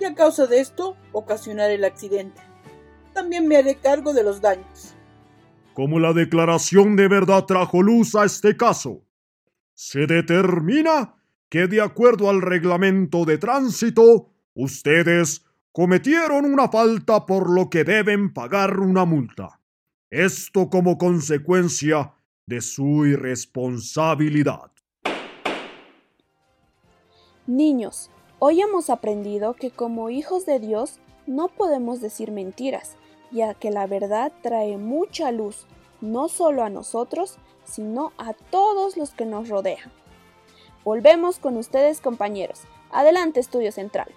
Y 0.00 0.06
a 0.06 0.14
causa 0.16 0.48
de 0.48 0.58
esto, 0.58 0.96
ocasionar 1.12 1.70
el 1.70 1.84
accidente. 1.84 2.42
También 3.12 3.46
me 3.46 3.58
haré 3.58 3.76
cargo 3.76 4.12
de 4.12 4.24
los 4.24 4.40
daños. 4.40 4.96
Como 5.72 6.00
la 6.00 6.14
declaración 6.14 6.96
de 6.96 7.06
verdad 7.06 7.44
trajo 7.44 7.80
luz 7.80 8.16
a 8.16 8.24
este 8.24 8.56
caso, 8.56 9.04
se 9.72 10.08
determina 10.08 11.14
que 11.48 11.68
de 11.68 11.80
acuerdo 11.80 12.28
al 12.28 12.42
reglamento 12.42 13.24
de 13.24 13.38
tránsito, 13.38 14.32
ustedes 14.54 15.44
cometieron 15.74 16.46
una 16.46 16.68
falta 16.68 17.26
por 17.26 17.50
lo 17.50 17.68
que 17.68 17.84
deben 17.84 18.32
pagar 18.32 18.80
una 18.80 19.04
multa. 19.04 19.60
Esto 20.10 20.70
como 20.70 20.96
consecuencia 20.96 22.14
de 22.46 22.62
su 22.62 23.04
irresponsabilidad. 23.04 24.72
Niños, 27.46 28.10
Hoy 28.46 28.60
hemos 28.60 28.90
aprendido 28.90 29.54
que 29.54 29.70
como 29.70 30.10
hijos 30.10 30.44
de 30.44 30.58
Dios 30.58 30.98
no 31.26 31.48
podemos 31.48 32.02
decir 32.02 32.30
mentiras, 32.30 32.96
ya 33.30 33.54
que 33.54 33.70
la 33.70 33.86
verdad 33.86 34.32
trae 34.42 34.76
mucha 34.76 35.32
luz, 35.32 35.66
no 36.02 36.28
solo 36.28 36.62
a 36.62 36.68
nosotros, 36.68 37.38
sino 37.64 38.12
a 38.18 38.34
todos 38.34 38.98
los 38.98 39.12
que 39.12 39.24
nos 39.24 39.48
rodean. 39.48 39.90
Volvemos 40.84 41.38
con 41.38 41.56
ustedes 41.56 42.02
compañeros. 42.02 42.64
Adelante, 42.90 43.40
Estudio 43.40 43.72
Central. 43.72 44.08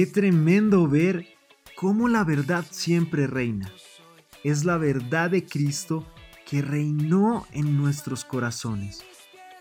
Qué 0.00 0.06
tremendo 0.06 0.88
ver 0.88 1.26
cómo 1.76 2.08
la 2.08 2.24
verdad 2.24 2.64
siempre 2.70 3.26
reina. 3.26 3.70
Es 4.42 4.64
la 4.64 4.78
verdad 4.78 5.28
de 5.28 5.44
Cristo 5.44 6.06
que 6.48 6.62
reinó 6.62 7.46
en 7.52 7.76
nuestros 7.76 8.24
corazones. 8.24 9.04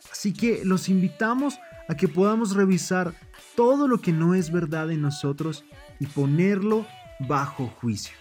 Así 0.09 0.31
que 0.31 0.63
los 0.63 0.87
invitamos 0.87 1.59
a 1.89 1.97
que 1.97 2.07
podamos 2.07 2.55
revisar 2.55 3.13
todo 3.57 3.85
lo 3.89 3.99
que 3.99 4.13
no 4.13 4.33
es 4.33 4.49
verdad 4.49 4.89
en 4.91 5.01
nosotros 5.01 5.65
y 5.99 6.05
ponerlo 6.05 6.85
bajo 7.27 7.67
juicio. 7.67 8.15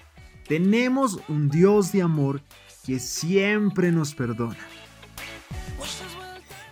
Tenemos 0.49 1.21
un 1.29 1.49
Dios 1.49 1.93
de 1.93 2.03
amor 2.03 2.43
que 2.85 2.99
siempre 2.99 3.93
nos 3.93 4.13
perdona. 4.13 4.59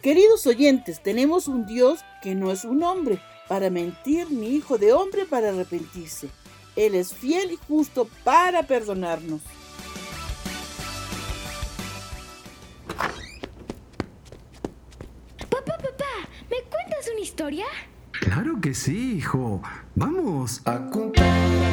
Queridos 0.03 0.45
oyentes, 0.49 1.01
tenemos 1.05 1.47
un 1.47 1.67
Dios 1.67 2.01
que 2.21 2.35
no 2.35 2.51
es 2.51 2.65
un 2.65 2.83
hombre 2.83 3.21
para 3.49 3.71
mentir, 3.71 4.31
ni 4.31 4.57
hijo 4.57 4.79
de 4.79 4.93
hombre 4.93 5.25
para 5.25 5.51
arrepentirse. 5.51 6.29
Él 6.75 6.95
es 6.95 7.15
fiel 7.15 7.53
y 7.53 7.59
justo 7.69 8.09
para 8.25 8.63
perdonarnos. 8.65 9.41
Papá, 15.49 15.77
papá, 15.79 16.29
¿me 16.51 16.63
cuentas 16.71 17.09
una 17.11 17.21
historia? 17.21 17.67
Claro 18.21 18.61
que 18.61 18.75
sí, 18.75 19.17
hijo. 19.17 19.63
Vamos. 19.95 20.61
A 20.65 20.91
contar, 20.91 21.27
a 21.27 21.41
contar, 21.41 21.66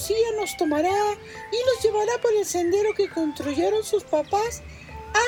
Lucía 0.00 0.32
nos 0.34 0.56
tomará 0.56 0.88
y 0.88 1.56
nos 1.66 1.84
llevará 1.84 2.12
por 2.22 2.32
el 2.32 2.46
sendero 2.46 2.94
que 2.94 3.10
construyeron 3.10 3.84
sus 3.84 4.02
papás 4.02 4.62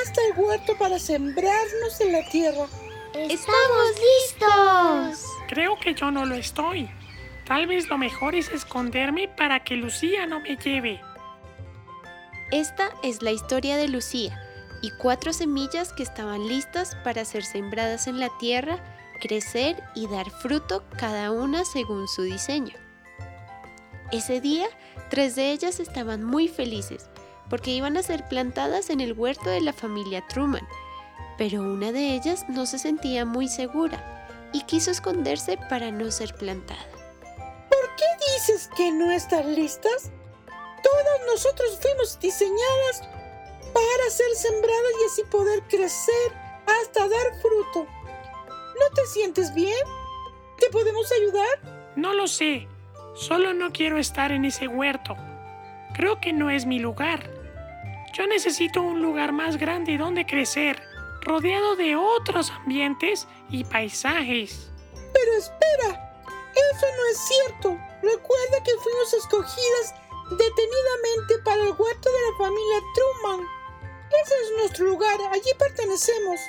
hasta 0.00 0.20
el 0.24 0.38
huerto 0.38 0.78
para 0.78 0.98
sembrarnos 0.98 2.00
en 2.00 2.12
la 2.12 2.26
tierra. 2.30 2.66
¡Estamos 3.12 3.92
listos! 4.30 5.30
Creo 5.48 5.78
que 5.78 5.92
yo 5.92 6.10
no 6.10 6.24
lo 6.24 6.36
estoy. 6.36 6.88
Tal 7.44 7.66
vez 7.66 7.88
lo 7.88 7.98
mejor 7.98 8.34
es 8.34 8.48
esconderme 8.48 9.28
para 9.28 9.62
que 9.62 9.76
Lucía 9.76 10.26
no 10.26 10.40
me 10.40 10.56
lleve. 10.56 11.02
Esta 12.50 12.88
es 13.02 13.20
la 13.20 13.32
historia 13.32 13.76
de 13.76 13.88
Lucía 13.88 14.40
y 14.80 14.90
cuatro 14.92 15.34
semillas 15.34 15.92
que 15.92 16.02
estaban 16.02 16.48
listas 16.48 16.96
para 17.04 17.26
ser 17.26 17.44
sembradas 17.44 18.06
en 18.06 18.18
la 18.18 18.30
tierra, 18.38 18.82
crecer 19.20 19.82
y 19.94 20.06
dar 20.06 20.30
fruto 20.30 20.82
cada 20.96 21.30
una 21.30 21.66
según 21.66 22.08
su 22.08 22.22
diseño. 22.22 22.81
Ese 24.12 24.42
día, 24.42 24.68
tres 25.08 25.36
de 25.36 25.52
ellas 25.52 25.80
estaban 25.80 26.22
muy 26.22 26.46
felices 26.46 27.08
porque 27.48 27.70
iban 27.70 27.96
a 27.96 28.02
ser 28.02 28.28
plantadas 28.28 28.90
en 28.90 29.00
el 29.00 29.14
huerto 29.14 29.48
de 29.48 29.62
la 29.62 29.72
familia 29.72 30.22
Truman, 30.28 30.68
pero 31.38 31.62
una 31.62 31.92
de 31.92 32.14
ellas 32.14 32.44
no 32.50 32.66
se 32.66 32.78
sentía 32.78 33.24
muy 33.24 33.48
segura 33.48 34.50
y 34.52 34.64
quiso 34.64 34.90
esconderse 34.90 35.58
para 35.70 35.90
no 35.90 36.10
ser 36.10 36.34
plantada. 36.34 36.86
¿Por 37.70 37.96
qué 37.96 38.04
dices 38.34 38.68
que 38.76 38.92
no 38.92 39.10
están 39.10 39.54
listas? 39.54 40.10
Todas 40.82 41.26
nosotros 41.26 41.78
fuimos 41.80 42.20
diseñadas 42.20 43.00
para 43.72 44.10
ser 44.10 44.30
sembradas 44.34 44.92
y 45.00 45.04
así 45.06 45.22
poder 45.30 45.62
crecer 45.68 46.32
hasta 46.66 47.08
dar 47.08 47.40
fruto. 47.40 47.86
¿No 48.78 48.94
te 48.94 49.06
sientes 49.06 49.54
bien? 49.54 49.86
¿Te 50.58 50.68
podemos 50.68 51.10
ayudar? 51.12 51.92
No 51.96 52.12
lo 52.12 52.28
sé. 52.28 52.68
Solo 53.14 53.52
no 53.52 53.72
quiero 53.72 53.98
estar 53.98 54.32
en 54.32 54.44
ese 54.44 54.68
huerto. 54.68 55.16
Creo 55.94 56.20
que 56.20 56.32
no 56.32 56.48
es 56.48 56.64
mi 56.64 56.78
lugar. 56.78 57.30
Yo 58.14 58.26
necesito 58.26 58.82
un 58.82 59.02
lugar 59.02 59.32
más 59.32 59.58
grande 59.58 59.98
donde 59.98 60.24
crecer, 60.24 60.82
rodeado 61.20 61.76
de 61.76 61.96
otros 61.96 62.50
ambientes 62.50 63.28
y 63.50 63.64
paisajes. 63.64 64.70
Pero 64.94 65.32
espera, 65.38 66.14
eso 66.26 66.86
no 66.96 67.06
es 67.10 67.18
cierto. 67.18 67.78
Recuerda 68.02 68.64
que 68.64 68.72
fuimos 68.82 69.14
escogidas 69.14 69.94
detenidamente 70.30 71.38
para 71.44 71.62
el 71.62 71.74
huerto 71.78 72.10
de 72.10 72.30
la 72.30 72.38
familia 72.38 72.80
Truman. 72.94 73.46
Ese 74.22 74.34
es 74.34 74.58
nuestro 74.58 74.86
lugar, 74.86 75.18
allí 75.30 75.50
pertenecemos. 75.58 76.40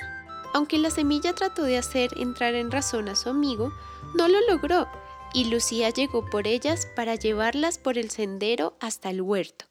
Aunque 0.54 0.78
la 0.78 0.90
semilla 0.90 1.34
trató 1.34 1.62
de 1.62 1.78
hacer 1.78 2.10
entrar 2.16 2.54
en 2.54 2.70
razón 2.70 3.08
a 3.08 3.16
su 3.16 3.28
amigo, 3.28 3.72
no 4.14 4.28
lo 4.28 4.40
logró 4.48 4.88
y 5.34 5.46
Lucía 5.46 5.90
llegó 5.90 6.24
por 6.30 6.46
ellas 6.46 6.88
para 6.96 7.16
llevarlas 7.16 7.78
por 7.78 7.98
el 7.98 8.10
sendero 8.10 8.76
hasta 8.80 9.10
el 9.10 9.20
huerto. 9.20 9.66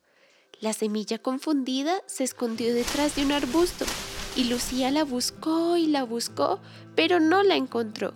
La 0.59 0.73
semilla 0.73 1.17
confundida 1.17 2.01
se 2.05 2.23
escondió 2.23 2.73
detrás 2.73 3.15
de 3.15 3.25
un 3.25 3.31
arbusto 3.31 3.85
y 4.35 4.43
Lucía 4.45 4.91
la 4.91 5.03
buscó 5.03 5.77
y 5.77 5.87
la 5.87 6.03
buscó, 6.03 6.59
pero 6.95 7.19
no 7.19 7.41
la 7.41 7.55
encontró, 7.55 8.13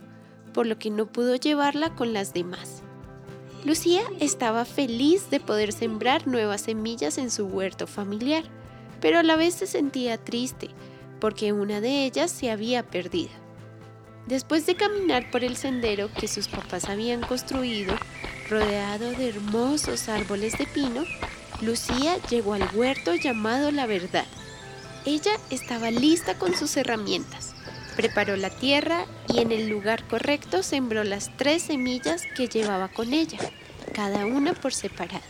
por 0.53 0.67
lo 0.67 0.77
que 0.77 0.89
no 0.89 1.11
pudo 1.11 1.35
llevarla 1.35 1.95
con 1.95 2.13
las 2.13 2.33
demás. 2.33 2.83
Lucía 3.65 4.03
estaba 4.19 4.65
feliz 4.65 5.29
de 5.29 5.39
poder 5.39 5.73
sembrar 5.73 6.27
nuevas 6.27 6.61
semillas 6.61 7.17
en 7.17 7.31
su 7.31 7.47
huerto 7.47 7.87
familiar, 7.87 8.43
pero 9.01 9.19
a 9.19 9.23
la 9.23 9.35
vez 9.35 9.55
se 9.55 9.67
sentía 9.67 10.17
triste 10.17 10.69
porque 11.19 11.53
una 11.53 11.81
de 11.81 12.05
ellas 12.05 12.31
se 12.31 12.51
había 12.51 12.83
perdido. 12.83 13.46
Después 14.27 14.65
de 14.65 14.75
caminar 14.75 15.31
por 15.31 15.45
el 15.45 15.55
sendero 15.55 16.11
que 16.13 16.27
sus 16.27 16.49
papás 16.49 16.89
habían 16.89 17.21
construido, 17.21 17.95
rodeado 18.49 19.11
de 19.11 19.29
hermosos 19.29 20.09
árboles 20.09 20.57
de 20.57 20.67
pino, 20.67 21.05
Lucía 21.61 22.17
llegó 22.29 22.53
al 22.53 22.67
huerto 22.75 23.15
llamado 23.15 23.71
La 23.71 23.85
Verdad. 23.85 24.25
Ella 25.05 25.31
estaba 25.49 25.91
lista 25.91 26.37
con 26.37 26.53
sus 26.57 26.75
herramientas. 26.75 27.55
Preparó 27.95 28.35
la 28.35 28.49
tierra 28.49 29.05
y 29.29 29.39
en 29.39 29.53
el 29.53 29.69
lugar 29.69 30.05
correcto 30.09 30.61
sembró 30.61 31.05
las 31.05 31.35
tres 31.37 31.63
semillas 31.63 32.23
que 32.35 32.49
llevaba 32.49 32.89
con 32.89 33.13
ella, 33.13 33.39
cada 33.93 34.25
una 34.25 34.53
por 34.53 34.73
separado. 34.73 35.23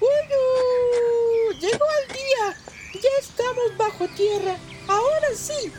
¡Uy! 0.00 1.58
¡Llegó 1.60 1.84
el 2.00 2.14
día! 2.14 2.56
Ya 2.94 3.10
estamos 3.20 3.76
bajo 3.76 4.08
tierra. 4.08 4.56
Ahora 4.88 5.28
sí, 5.36 5.70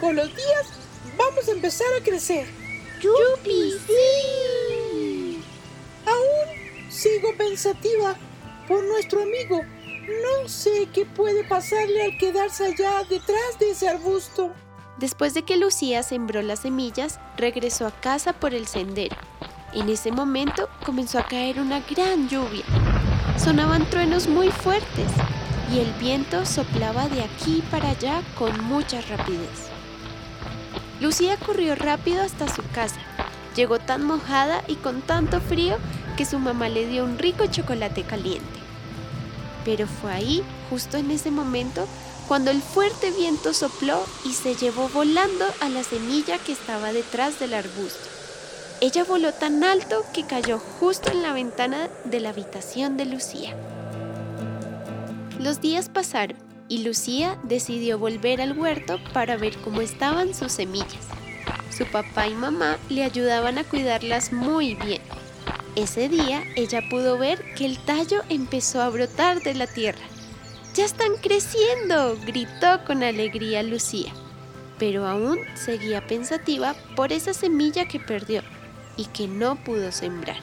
con 0.00 0.16
los 0.16 0.28
días 0.34 0.79
vamos 1.16 1.48
a 1.48 1.52
empezar 1.52 1.86
a 1.98 2.02
crecer. 2.02 2.46
¡Yupi, 3.00 3.72
sí! 3.86 5.42
Aún 6.06 6.90
sigo 6.90 7.34
pensativa 7.36 8.16
por 8.68 8.82
nuestro 8.84 9.22
amigo. 9.22 9.62
No 9.62 10.48
sé 10.48 10.88
qué 10.92 11.06
puede 11.06 11.44
pasarle 11.44 12.02
al 12.04 12.18
quedarse 12.18 12.66
allá 12.66 13.04
detrás 13.08 13.58
de 13.58 13.70
ese 13.70 13.88
arbusto. 13.88 14.52
Después 14.98 15.32
de 15.32 15.42
que 15.44 15.56
Lucía 15.56 16.02
sembró 16.02 16.42
las 16.42 16.60
semillas, 16.60 17.20
regresó 17.36 17.86
a 17.86 17.90
casa 17.90 18.34
por 18.34 18.52
el 18.52 18.66
sendero. 18.66 19.16
En 19.72 19.88
ese 19.88 20.12
momento 20.12 20.68
comenzó 20.84 21.18
a 21.18 21.26
caer 21.26 21.60
una 21.60 21.80
gran 21.80 22.28
lluvia. 22.28 22.64
Sonaban 23.38 23.88
truenos 23.88 24.28
muy 24.28 24.50
fuertes 24.50 25.10
y 25.72 25.78
el 25.78 25.90
viento 25.94 26.44
soplaba 26.44 27.08
de 27.08 27.22
aquí 27.22 27.62
para 27.70 27.90
allá 27.90 28.22
con 28.36 28.62
mucha 28.64 29.00
rapidez. 29.02 29.69
Lucía 31.00 31.38
corrió 31.38 31.74
rápido 31.74 32.22
hasta 32.22 32.54
su 32.54 32.62
casa. 32.74 33.00
Llegó 33.56 33.78
tan 33.78 34.04
mojada 34.04 34.62
y 34.68 34.76
con 34.76 35.00
tanto 35.00 35.40
frío 35.40 35.76
que 36.16 36.26
su 36.26 36.38
mamá 36.38 36.68
le 36.68 36.86
dio 36.86 37.04
un 37.04 37.18
rico 37.18 37.46
chocolate 37.46 38.02
caliente. 38.04 38.60
Pero 39.64 39.86
fue 39.86 40.12
ahí, 40.12 40.42
justo 40.68 40.98
en 40.98 41.10
ese 41.10 41.30
momento, 41.30 41.86
cuando 42.28 42.50
el 42.50 42.62
fuerte 42.62 43.10
viento 43.10 43.54
sopló 43.54 44.04
y 44.24 44.34
se 44.34 44.54
llevó 44.54 44.88
volando 44.90 45.46
a 45.60 45.68
la 45.68 45.82
semilla 45.82 46.38
que 46.38 46.52
estaba 46.52 46.92
detrás 46.92 47.40
del 47.40 47.54
arbusto. 47.54 48.08
Ella 48.82 49.04
voló 49.04 49.32
tan 49.32 49.64
alto 49.64 50.04
que 50.14 50.24
cayó 50.24 50.58
justo 50.58 51.10
en 51.10 51.22
la 51.22 51.32
ventana 51.32 51.88
de 52.04 52.20
la 52.20 52.30
habitación 52.30 52.96
de 52.96 53.06
Lucía. 53.06 53.56
Los 55.38 55.60
días 55.60 55.88
pasaron 55.88 56.49
y 56.70 56.78
Lucía 56.78 57.36
decidió 57.42 57.98
volver 57.98 58.40
al 58.40 58.56
huerto 58.56 59.00
para 59.12 59.36
ver 59.36 59.58
cómo 59.58 59.80
estaban 59.80 60.34
sus 60.34 60.52
semillas. 60.52 61.04
Su 61.76 61.84
papá 61.84 62.28
y 62.28 62.34
mamá 62.34 62.78
le 62.88 63.02
ayudaban 63.02 63.58
a 63.58 63.64
cuidarlas 63.64 64.32
muy 64.32 64.76
bien. 64.76 65.02
Ese 65.74 66.08
día 66.08 66.44
ella 66.54 66.80
pudo 66.88 67.18
ver 67.18 67.44
que 67.56 67.66
el 67.66 67.76
tallo 67.84 68.22
empezó 68.28 68.80
a 68.80 68.88
brotar 68.88 69.42
de 69.42 69.54
la 69.54 69.66
tierra. 69.66 70.00
¡Ya 70.74 70.84
están 70.84 71.16
creciendo! 71.20 72.16
gritó 72.24 72.84
con 72.86 73.02
alegría 73.02 73.64
Lucía, 73.64 74.12
pero 74.78 75.08
aún 75.08 75.40
seguía 75.56 76.06
pensativa 76.06 76.76
por 76.94 77.12
esa 77.12 77.34
semilla 77.34 77.88
que 77.88 77.98
perdió 77.98 78.42
y 78.96 79.06
que 79.06 79.26
no 79.26 79.56
pudo 79.64 79.90
sembrar. 79.90 80.38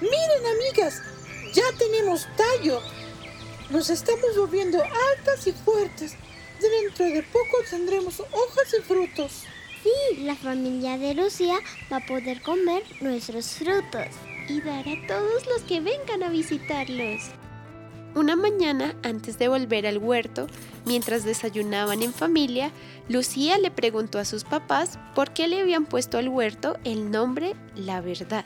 Miren 0.00 0.46
amigas, 0.56 1.00
ya 1.54 1.62
tenemos 1.78 2.26
tallo. 2.36 2.80
Nos 3.70 3.88
estamos 3.88 4.36
volviendo 4.36 4.82
altas 4.82 5.46
y 5.46 5.52
fuertes. 5.52 6.16
Dentro 6.60 7.04
de 7.04 7.22
poco 7.22 7.58
tendremos 7.70 8.18
hojas 8.18 8.74
y 8.76 8.82
frutos. 8.82 9.44
Sí, 9.84 10.24
la 10.24 10.34
familia 10.34 10.98
de 10.98 11.14
Lucía 11.14 11.56
va 11.90 11.98
a 11.98 12.06
poder 12.06 12.42
comer 12.42 12.82
nuestros 13.00 13.46
frutos. 13.50 14.08
Y 14.48 14.60
dar 14.60 14.88
a 14.88 15.06
todos 15.06 15.46
los 15.46 15.62
que 15.62 15.80
vengan 15.80 16.24
a 16.24 16.30
visitarlos. 16.30 17.30
Una 18.16 18.34
mañana, 18.34 18.96
antes 19.04 19.38
de 19.38 19.46
volver 19.46 19.86
al 19.86 19.98
huerto, 19.98 20.48
mientras 20.84 21.22
desayunaban 21.22 22.02
en 22.02 22.12
familia, 22.12 22.72
Lucía 23.08 23.56
le 23.56 23.70
preguntó 23.70 24.18
a 24.18 24.24
sus 24.24 24.42
papás 24.42 24.98
por 25.14 25.32
qué 25.32 25.46
le 25.46 25.60
habían 25.60 25.86
puesto 25.86 26.18
al 26.18 26.28
huerto 26.28 26.76
el 26.82 27.12
nombre 27.12 27.54
La 27.76 28.00
Verdad. 28.00 28.44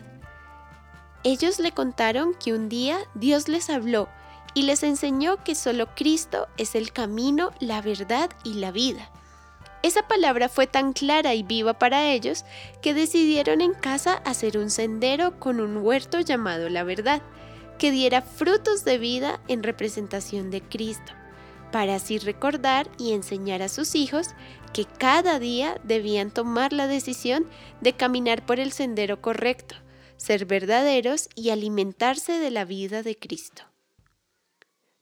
Ellos 1.22 1.59
le 1.61 1.72
contaron 1.72 2.35
que 2.35 2.53
un 2.53 2.68
día 2.68 2.99
Dios 3.14 3.49
les 3.49 3.70
habló 3.70 4.11
y 4.55 4.63
les 4.63 4.83
enseñó 4.83 5.43
que 5.43 5.55
solo 5.55 5.95
Cristo 5.95 6.49
es 6.57 6.75
el 6.75 6.93
camino, 6.93 7.51
la 7.61 7.83
verdad 7.83 8.31
y 8.45 8.55
la 8.55 8.71
vida. 8.71 9.11
Esa 9.85 10.09
palabra 10.09 10.49
fue 10.49 10.67
tan 10.67 10.95
clara 10.95 11.35
y 11.35 11.43
viva 11.43 11.79
para 11.79 12.11
ellos 12.11 12.47
que 12.81 12.95
decidieron 12.95 13.61
en 13.61 13.75
casa 13.75 14.15
hacer 14.25 14.57
un 14.57 14.71
sendero 14.71 15.39
con 15.39 15.61
un 15.61 15.77
huerto 15.77 16.21
llamado 16.21 16.71
La 16.71 16.85
Verdad, 16.85 17.21
que 17.79 17.91
diera 17.91 18.23
frutos 18.23 18.87
de 18.87 18.97
vida 18.97 19.41
en 19.47 19.63
representación 19.63 20.51
de 20.51 20.63
Cristo, 20.63 21.13
para 21.71 21.97
así 21.97 22.19
recordar 22.19 22.89
y 22.97 23.13
enseñar 23.13 23.61
a 23.61 23.69
sus 23.69 23.95
hijos 23.95 24.29
que 24.73 24.87
cada 24.87 25.39
día 25.39 25.79
debían 25.85 26.31
tomar 26.31 26.73
la 26.73 26.87
decisión 26.87 27.47
de 27.83 27.93
caminar 27.93 28.47
por 28.47 28.61
el 28.61 28.73
sendero 28.73 29.21
correcto, 29.21 29.75
ser 30.17 30.47
verdaderos 30.47 31.29
y 31.35 31.51
alimentarse 31.51 32.39
de 32.39 32.51
la 32.51 32.65
vida 32.65 33.03
de 33.03 33.17
Cristo. 33.17 33.65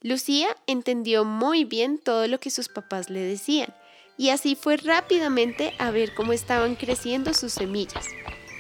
Lucía 0.03 0.49
entendió 0.67 1.25
muy 1.25 1.65
bien 1.65 1.97
todo 1.97 2.27
lo 2.27 2.41
que 2.41 2.51
sus 2.51 2.69
papás 2.69 3.09
le 3.09 3.21
decían 3.21 3.73
y 4.19 4.31
así 4.31 4.57
fue 4.57 4.77
rápidamente 4.77 5.75
a 5.79 5.91
ver 5.91 6.13
cómo 6.15 6.33
estaban 6.33 6.75
creciendo 6.75 7.35
sus 7.35 7.53
semillas. 7.53 8.07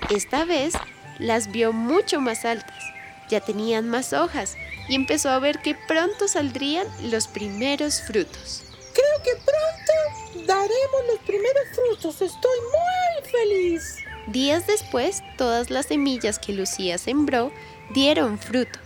Esta 0.08 0.44
vez 0.44 0.74
las 1.18 1.50
vio 1.50 1.72
mucho 1.72 2.20
más 2.20 2.44
altas, 2.44 2.82
ya 3.28 3.40
tenían 3.40 3.88
más 3.88 4.12
hojas 4.12 4.56
y 4.88 4.94
empezó 4.94 5.30
a 5.30 5.40
ver 5.40 5.60
que 5.60 5.74
pronto 5.88 6.28
saldrían 6.28 6.86
los 7.10 7.26
primeros 7.26 8.02
frutos. 8.02 8.62
Creo 8.92 9.22
que 9.24 9.42
pronto 9.44 10.46
daremos 10.46 11.06
los 11.08 11.18
primeros 11.26 11.64
frutos, 11.74 12.22
estoy 12.22 12.58
muy 12.60 13.30
feliz. 13.30 13.96
Días 14.28 14.66
después, 14.68 15.22
todas 15.36 15.70
las 15.70 15.86
semillas 15.86 16.38
que 16.38 16.52
Lucía 16.52 16.98
sembró 16.98 17.52
dieron 17.92 18.38
fruto. 18.38 18.81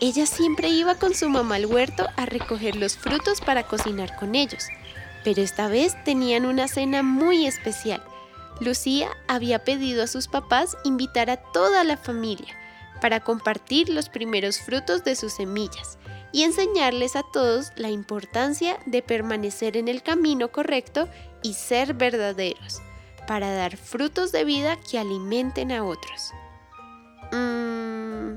Ella 0.00 0.24
siempre 0.24 0.68
iba 0.68 0.94
con 0.94 1.14
su 1.14 1.28
mamá 1.28 1.56
al 1.56 1.66
huerto 1.66 2.06
a 2.16 2.24
recoger 2.24 2.74
los 2.76 2.96
frutos 2.96 3.42
para 3.42 3.64
cocinar 3.64 4.16
con 4.16 4.34
ellos, 4.34 4.68
pero 5.24 5.42
esta 5.42 5.68
vez 5.68 5.94
tenían 6.04 6.46
una 6.46 6.68
cena 6.68 7.02
muy 7.02 7.46
especial. 7.46 8.02
Lucía 8.60 9.10
había 9.28 9.64
pedido 9.64 10.02
a 10.02 10.06
sus 10.06 10.26
papás 10.26 10.76
invitar 10.84 11.28
a 11.28 11.36
toda 11.36 11.84
la 11.84 11.98
familia 11.98 12.56
para 13.02 13.20
compartir 13.20 13.90
los 13.90 14.08
primeros 14.08 14.58
frutos 14.60 15.04
de 15.04 15.16
sus 15.16 15.34
semillas 15.34 15.98
y 16.32 16.44
enseñarles 16.44 17.14
a 17.16 17.22
todos 17.22 17.72
la 17.76 17.90
importancia 17.90 18.78
de 18.86 19.02
permanecer 19.02 19.76
en 19.76 19.88
el 19.88 20.02
camino 20.02 20.50
correcto 20.50 21.08
y 21.42 21.54
ser 21.54 21.94
verdaderos, 21.94 22.80
para 23.26 23.52
dar 23.52 23.76
frutos 23.76 24.32
de 24.32 24.44
vida 24.44 24.78
que 24.78 24.98
alimenten 24.98 25.72
a 25.72 25.84
otros. 25.84 26.32
Mm, 27.32 28.36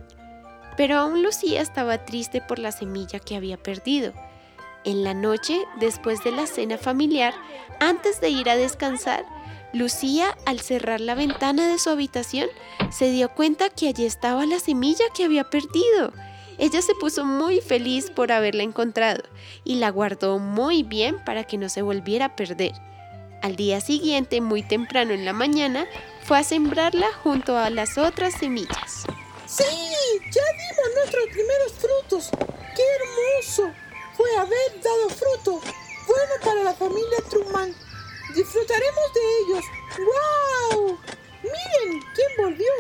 pero 0.78 0.98
aún 0.98 1.24
Lucía 1.24 1.62
estaba 1.62 2.06
triste 2.06 2.42
por 2.42 2.60
la 2.60 2.72
semilla 2.72 3.20
que 3.20 3.36
había 3.36 3.58
perdido. 3.58 4.14
En 4.86 5.04
la 5.04 5.14
noche, 5.14 5.62
después 5.80 6.24
de 6.24 6.32
la 6.32 6.46
cena 6.46 6.78
familiar, 6.78 7.34
antes 7.80 8.20
de 8.20 8.30
ir 8.30 8.50
a 8.50 8.58
descansar, 8.58 9.26
Lucía, 9.74 10.38
al 10.46 10.60
cerrar 10.60 11.02
la 11.02 11.16
ventana 11.16 11.68
de 11.68 11.80
su 11.80 11.90
habitación, 11.90 12.48
se 12.92 13.10
dio 13.10 13.30
cuenta 13.30 13.70
que 13.70 13.88
allí 13.88 14.06
estaba 14.06 14.46
la 14.46 14.60
semilla 14.60 15.06
que 15.16 15.24
había 15.24 15.50
perdido. 15.50 16.12
Ella 16.60 16.82
se 16.82 16.94
puso 16.96 17.26
muy 17.26 17.60
feliz 17.60 18.12
por 18.12 18.32
haberla 18.32 18.64
encontrado 18.64 19.24
y 19.64 19.76
la 19.76 19.90
guardó 19.90 20.38
muy 20.38 20.84
bien 20.84 21.18
para 21.26 21.44
que 21.46 21.58
no 21.58 21.70
se 21.70 21.82
volviera 21.82 22.26
a 22.26 22.36
perder. 22.36 22.74
Al 23.42 23.56
día 23.56 23.82
siguiente, 23.82 24.42
muy 24.42 24.62
temprano 24.62 25.14
en 25.14 25.26
la 25.26 25.34
mañana, 25.34 25.86
fue 26.24 26.38
a 26.38 26.44
sembrarla 26.44 27.08
junto 27.24 27.58
a 27.58 27.70
las 27.70 27.98
otras 27.98 28.34
semillas. 28.36 29.06
Sí, 29.56 29.64
ya 30.32 30.42
dimos 30.58 30.96
nuestros 30.96 31.26
primeros 31.28 31.74
frutos. 31.74 32.32
¡Qué 32.76 32.82
hermoso! 32.96 33.72
Fue 34.18 34.36
haber 34.38 34.82
dado 34.82 35.10
fruto. 35.10 35.62
Bueno 36.08 36.34
para 36.44 36.64
la 36.64 36.74
familia 36.74 37.20
Truman. 37.30 37.72
Disfrutaremos 38.34 39.14
de 39.14 39.22
ellos. 39.42 39.64
¡Wow! 40.00 40.98
Miren, 41.44 42.02
¿quién 42.16 42.32
volvió? 42.36 42.74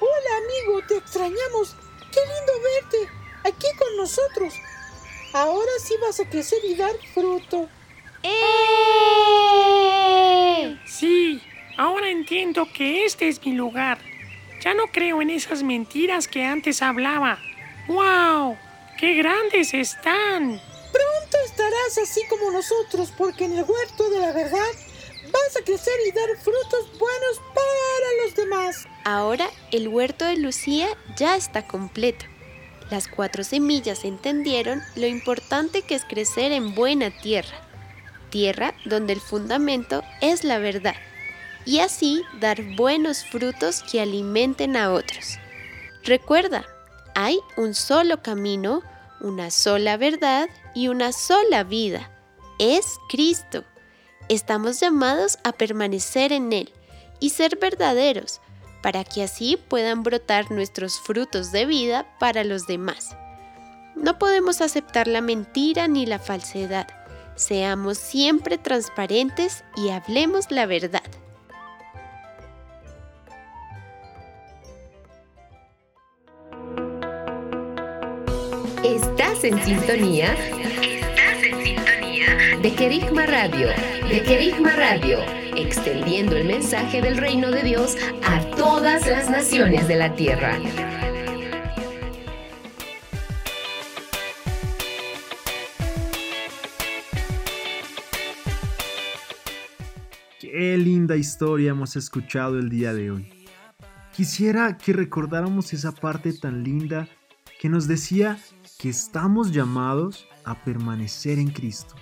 Hola 0.00 0.36
amigo, 0.38 0.80
te 0.88 0.96
extrañamos. 0.96 1.76
Qué 2.10 2.20
lindo 2.20 2.52
verte 2.62 3.06
aquí 3.42 3.66
con 3.78 3.94
nosotros. 3.98 4.54
Ahora 5.34 5.72
sí 5.84 5.96
vas 6.00 6.18
a 6.18 6.30
crecer 6.30 6.64
y 6.64 6.76
dar 6.76 6.96
fruto. 7.12 7.68
¡Eh! 8.22 8.40
Sí, 10.86 11.42
ahora 11.76 12.08
entiendo 12.08 12.66
que 12.72 13.04
este 13.04 13.28
es 13.28 13.44
mi 13.44 13.52
lugar. 13.52 13.98
Ya 14.74 14.80
no 14.80 14.90
creo 14.90 15.22
en 15.22 15.30
esas 15.30 15.62
mentiras 15.62 16.26
que 16.26 16.44
antes 16.44 16.82
hablaba. 16.82 17.38
¡Wow! 17.86 18.56
¡Qué 18.98 19.14
grandes 19.14 19.72
están! 19.72 20.60
Pronto 20.90 21.36
estarás 21.46 21.98
así 22.02 22.22
como 22.28 22.50
nosotros, 22.50 23.12
porque 23.16 23.44
en 23.44 23.52
el 23.52 23.64
huerto 23.64 24.10
de 24.10 24.18
la 24.18 24.32
verdad 24.32 24.72
vas 25.26 25.56
a 25.56 25.64
crecer 25.64 25.94
y 26.08 26.10
dar 26.10 26.28
frutos 26.42 26.98
buenos 26.98 27.40
para 27.54 28.24
los 28.24 28.34
demás. 28.34 28.88
Ahora 29.04 29.48
el 29.70 29.86
huerto 29.86 30.24
de 30.24 30.38
Lucía 30.38 30.88
ya 31.16 31.36
está 31.36 31.68
completo. 31.68 32.24
Las 32.90 33.06
cuatro 33.06 33.44
semillas 33.44 34.04
entendieron 34.04 34.82
lo 34.96 35.06
importante 35.06 35.82
que 35.82 35.94
es 35.94 36.04
crecer 36.04 36.50
en 36.50 36.74
buena 36.74 37.12
tierra, 37.12 37.60
tierra 38.30 38.74
donde 38.86 39.12
el 39.12 39.20
fundamento 39.20 40.02
es 40.20 40.42
la 40.42 40.58
verdad, 40.58 40.96
y 41.64 41.80
así 41.80 42.22
dar 42.40 42.62
buenos 42.76 43.24
frutos 43.24 43.82
que 43.82 44.00
alimenten 44.00 44.76
a 44.76 44.92
otros. 44.92 45.38
Recuerda, 46.04 46.64
hay 47.14 47.38
un 47.56 47.74
solo 47.74 48.22
camino, 48.22 48.82
una 49.20 49.50
sola 49.50 49.96
verdad 49.96 50.48
y 50.74 50.88
una 50.88 51.12
sola 51.12 51.64
vida. 51.64 52.10
Es 52.58 52.98
Cristo. 53.08 53.64
Estamos 54.28 54.80
llamados 54.80 55.38
a 55.44 55.52
permanecer 55.52 56.32
en 56.32 56.52
Él 56.52 56.72
y 57.20 57.30
ser 57.30 57.56
verdaderos, 57.56 58.40
para 58.82 59.04
que 59.04 59.22
así 59.22 59.56
puedan 59.56 60.02
brotar 60.02 60.50
nuestros 60.50 61.00
frutos 61.00 61.52
de 61.52 61.64
vida 61.64 62.06
para 62.18 62.44
los 62.44 62.66
demás. 62.66 63.16
No 63.96 64.18
podemos 64.18 64.60
aceptar 64.60 65.06
la 65.06 65.20
mentira 65.20 65.88
ni 65.88 66.04
la 66.04 66.18
falsedad. 66.18 66.86
Seamos 67.36 67.96
siempre 67.96 68.58
transparentes 68.58 69.64
y 69.76 69.90
hablemos 69.90 70.50
la 70.50 70.66
verdad. 70.66 71.02
En 79.44 79.62
sintonía. 79.62 80.32
Estás 80.32 81.42
en 81.42 81.62
sintonía. 81.62 82.58
De 82.62 82.74
Querigma 82.74 83.26
Radio. 83.26 83.68
De 84.08 84.22
Querigma 84.22 84.70
Radio. 84.70 85.18
Extendiendo 85.54 86.34
el 86.36 86.46
mensaje 86.46 87.02
del 87.02 87.18
reino 87.18 87.50
de 87.50 87.62
Dios 87.62 87.96
a 88.26 88.40
todas 88.56 89.06
las 89.06 89.28
naciones 89.28 89.86
de 89.86 89.96
la 89.96 90.14
tierra. 90.14 90.58
Qué 100.40 100.78
linda 100.78 101.16
historia 101.16 101.72
hemos 101.72 101.96
escuchado 101.96 102.58
el 102.58 102.70
día 102.70 102.94
de 102.94 103.10
hoy. 103.10 103.46
Quisiera 104.16 104.78
que 104.78 104.94
recordáramos 104.94 105.74
esa 105.74 105.92
parte 105.92 106.32
tan 106.32 106.64
linda 106.64 107.08
que 107.60 107.68
nos 107.68 107.86
decía 107.86 108.38
que 108.84 108.90
estamos 108.90 109.50
llamados 109.50 110.26
a 110.44 110.62
permanecer 110.62 111.38
en 111.38 111.48
Cristo, 111.48 111.94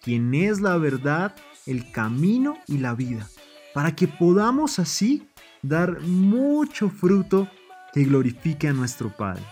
quien 0.00 0.32
es 0.32 0.58
la 0.58 0.78
verdad, 0.78 1.36
el 1.66 1.92
camino 1.92 2.56
y 2.66 2.78
la 2.78 2.94
vida, 2.94 3.28
para 3.74 3.94
que 3.94 4.08
podamos 4.08 4.78
así 4.78 5.28
dar 5.60 6.00
mucho 6.00 6.88
fruto 6.88 7.46
que 7.92 8.04
glorifique 8.04 8.68
a 8.68 8.72
nuestro 8.72 9.14
Padre. 9.14 9.42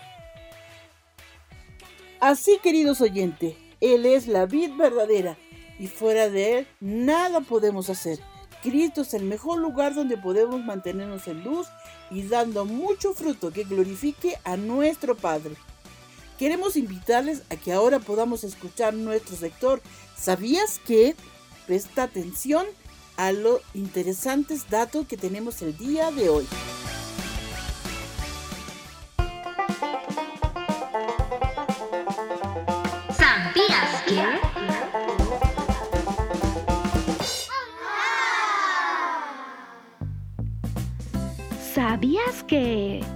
Así, 2.20 2.58
queridos 2.62 3.02
oyentes, 3.02 3.54
Él 3.82 4.06
es 4.06 4.26
la 4.26 4.46
vid 4.46 4.70
verdadera 4.78 5.36
y 5.78 5.88
fuera 5.88 6.30
de 6.30 6.60
Él 6.60 6.66
nada 6.80 7.42
podemos 7.42 7.90
hacer. 7.90 8.18
Cristo 8.62 9.02
es 9.02 9.12
el 9.12 9.24
mejor 9.24 9.58
lugar 9.58 9.94
donde 9.94 10.16
podemos 10.16 10.64
mantenernos 10.64 11.28
en 11.28 11.44
luz 11.44 11.66
y 12.10 12.22
dando 12.22 12.64
mucho 12.64 13.12
fruto 13.12 13.52
que 13.52 13.64
glorifique 13.64 14.36
a 14.44 14.56
nuestro 14.56 15.14
Padre. 15.14 15.54
Queremos 16.38 16.76
invitarles 16.76 17.42
a 17.50 17.56
que 17.56 17.72
ahora 17.72 17.98
podamos 17.98 18.44
escuchar 18.44 18.92
nuestro 18.92 19.36
sector. 19.36 19.80
¿Sabías 20.16 20.78
que? 20.86 21.16
Presta 21.66 22.02
atención 22.04 22.66
a 23.16 23.32
los 23.32 23.60
interesantes 23.74 24.68
datos 24.68 25.06
que 25.06 25.16
tenemos 25.16 25.62
el 25.62 25.76
día 25.78 26.10
de 26.10 26.28
hoy. 26.28 26.46
¿Sabías 33.16 34.02
que? 34.06 34.22
¿Sabías 41.74 42.42
que 42.44 43.15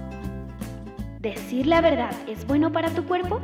decir 1.21 1.67
la 1.67 1.81
verdad 1.81 2.11
es 2.27 2.47
bueno 2.47 2.71
para 2.71 2.89
tu 2.89 3.05
cuerpo? 3.05 3.39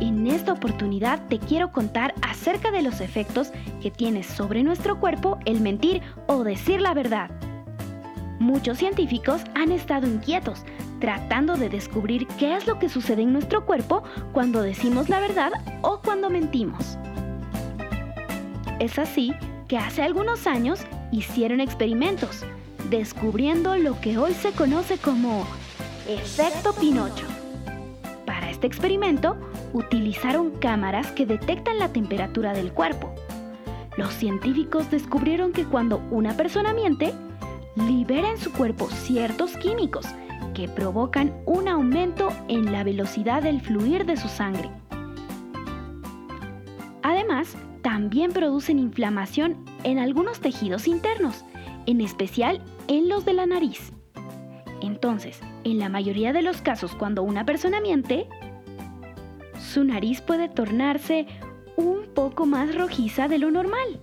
En 0.00 0.26
esta 0.28 0.52
oportunidad 0.52 1.26
te 1.26 1.38
quiero 1.38 1.72
contar 1.72 2.14
acerca 2.22 2.70
de 2.70 2.82
los 2.82 3.00
efectos 3.00 3.50
que 3.82 3.90
tiene 3.90 4.22
sobre 4.22 4.62
nuestro 4.62 5.00
cuerpo 5.00 5.38
el 5.46 5.60
mentir 5.60 6.00
o 6.28 6.44
decir 6.44 6.80
la 6.80 6.94
verdad. 6.94 7.30
Muchos 8.38 8.78
científicos 8.78 9.42
han 9.54 9.72
estado 9.72 10.06
inquietos 10.06 10.64
tratando 11.00 11.56
de 11.56 11.68
descubrir 11.68 12.26
qué 12.38 12.56
es 12.56 12.66
lo 12.66 12.78
que 12.78 12.88
sucede 12.88 13.22
en 13.22 13.32
nuestro 13.32 13.66
cuerpo 13.66 14.04
cuando 14.32 14.62
decimos 14.62 15.08
la 15.08 15.20
verdad 15.20 15.52
o 15.82 16.00
cuando 16.00 16.30
mentimos. 16.30 16.96
Es 18.78 18.98
así 18.98 19.32
que 19.66 19.76
hace 19.76 20.02
algunos 20.02 20.46
años 20.46 20.80
hicieron 21.10 21.60
experimentos, 21.60 22.44
descubriendo 22.98 23.76
lo 23.76 24.00
que 24.00 24.18
hoy 24.18 24.34
se 24.34 24.52
conoce 24.52 24.98
como 24.98 25.44
efecto 26.08 26.72
Pinocho. 26.74 27.26
Para 28.24 28.50
este 28.50 28.68
experimento, 28.68 29.36
utilizaron 29.72 30.52
cámaras 30.52 31.10
que 31.10 31.26
detectan 31.26 31.80
la 31.80 31.88
temperatura 31.88 32.52
del 32.52 32.72
cuerpo. 32.72 33.12
Los 33.96 34.14
científicos 34.14 34.92
descubrieron 34.92 35.52
que 35.52 35.64
cuando 35.64 35.98
una 36.12 36.36
persona 36.36 36.72
miente, 36.72 37.12
libera 37.74 38.30
en 38.30 38.38
su 38.38 38.52
cuerpo 38.52 38.88
ciertos 38.88 39.56
químicos 39.56 40.06
que 40.54 40.68
provocan 40.68 41.34
un 41.46 41.66
aumento 41.66 42.28
en 42.46 42.70
la 42.70 42.84
velocidad 42.84 43.42
del 43.42 43.60
fluir 43.60 44.06
de 44.06 44.16
su 44.16 44.28
sangre. 44.28 44.70
Además, 47.02 47.56
también 47.82 48.32
producen 48.32 48.78
inflamación 48.78 49.56
en 49.82 49.98
algunos 49.98 50.38
tejidos 50.38 50.86
internos, 50.86 51.44
en 51.86 52.00
especial 52.00 52.60
en 52.88 53.08
los 53.08 53.24
de 53.24 53.34
la 53.34 53.46
nariz. 53.46 53.92
Entonces, 54.80 55.40
en 55.64 55.78
la 55.78 55.88
mayoría 55.88 56.32
de 56.32 56.42
los 56.42 56.60
casos 56.60 56.94
cuando 56.94 57.22
una 57.22 57.44
persona 57.44 57.80
miente, 57.80 58.28
su 59.58 59.84
nariz 59.84 60.20
puede 60.20 60.48
tornarse 60.48 61.26
un 61.76 62.06
poco 62.14 62.46
más 62.46 62.74
rojiza 62.74 63.28
de 63.28 63.38
lo 63.38 63.50
normal. 63.50 64.00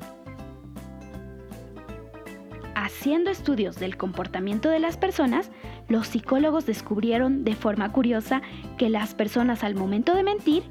Haciendo 2.76 3.30
estudios 3.30 3.78
del 3.78 3.96
comportamiento 3.96 4.70
de 4.70 4.80
las 4.80 4.98
personas, 4.98 5.52
los 5.88 6.08
psicólogos 6.08 6.66
descubrieron 6.66 7.44
de 7.44 7.56
forma 7.56 7.92
curiosa 7.92 8.42
que 8.78 8.90
las 8.90 9.14
personas 9.14 9.64
al 9.64 9.76
momento 9.76 10.16
de 10.16 10.24
mentir 10.24 10.64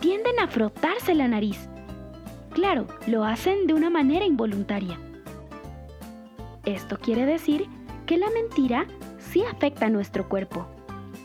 tienden 0.00 0.38
a 0.38 0.48
frotarse 0.48 1.14
la 1.14 1.28
nariz. 1.28 1.68
Claro, 2.52 2.86
lo 3.06 3.24
hacen 3.24 3.66
de 3.66 3.74
una 3.74 3.90
manera 3.90 4.24
involuntaria. 4.24 4.98
Esto 6.66 6.98
quiere 6.98 7.26
decir 7.26 7.68
que 8.06 8.18
la 8.18 8.28
mentira 8.30 8.86
sí 9.18 9.42
afecta 9.42 9.86
a 9.86 9.90
nuestro 9.90 10.28
cuerpo 10.28 10.66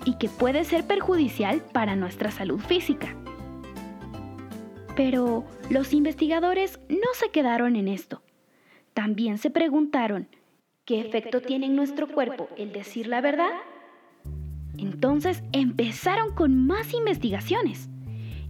y 0.05 0.17
que 0.17 0.29
puede 0.29 0.63
ser 0.63 0.85
perjudicial 0.85 1.61
para 1.73 1.95
nuestra 1.95 2.31
salud 2.31 2.59
física. 2.59 3.15
Pero 4.95 5.43
los 5.69 5.93
investigadores 5.93 6.79
no 6.89 7.13
se 7.13 7.29
quedaron 7.29 7.75
en 7.75 7.87
esto. 7.87 8.21
También 8.93 9.37
se 9.39 9.49
preguntaron, 9.49 10.27
¿qué 10.85 11.01
efecto 11.01 11.41
tiene 11.41 11.65
en 11.65 11.75
nuestro 11.75 12.07
cuerpo 12.07 12.47
el 12.57 12.71
decir 12.71 13.07
la 13.07 13.21
verdad? 13.21 13.51
Entonces 14.77 15.43
empezaron 15.53 16.35
con 16.35 16.67
más 16.67 16.93
investigaciones. 16.93 17.89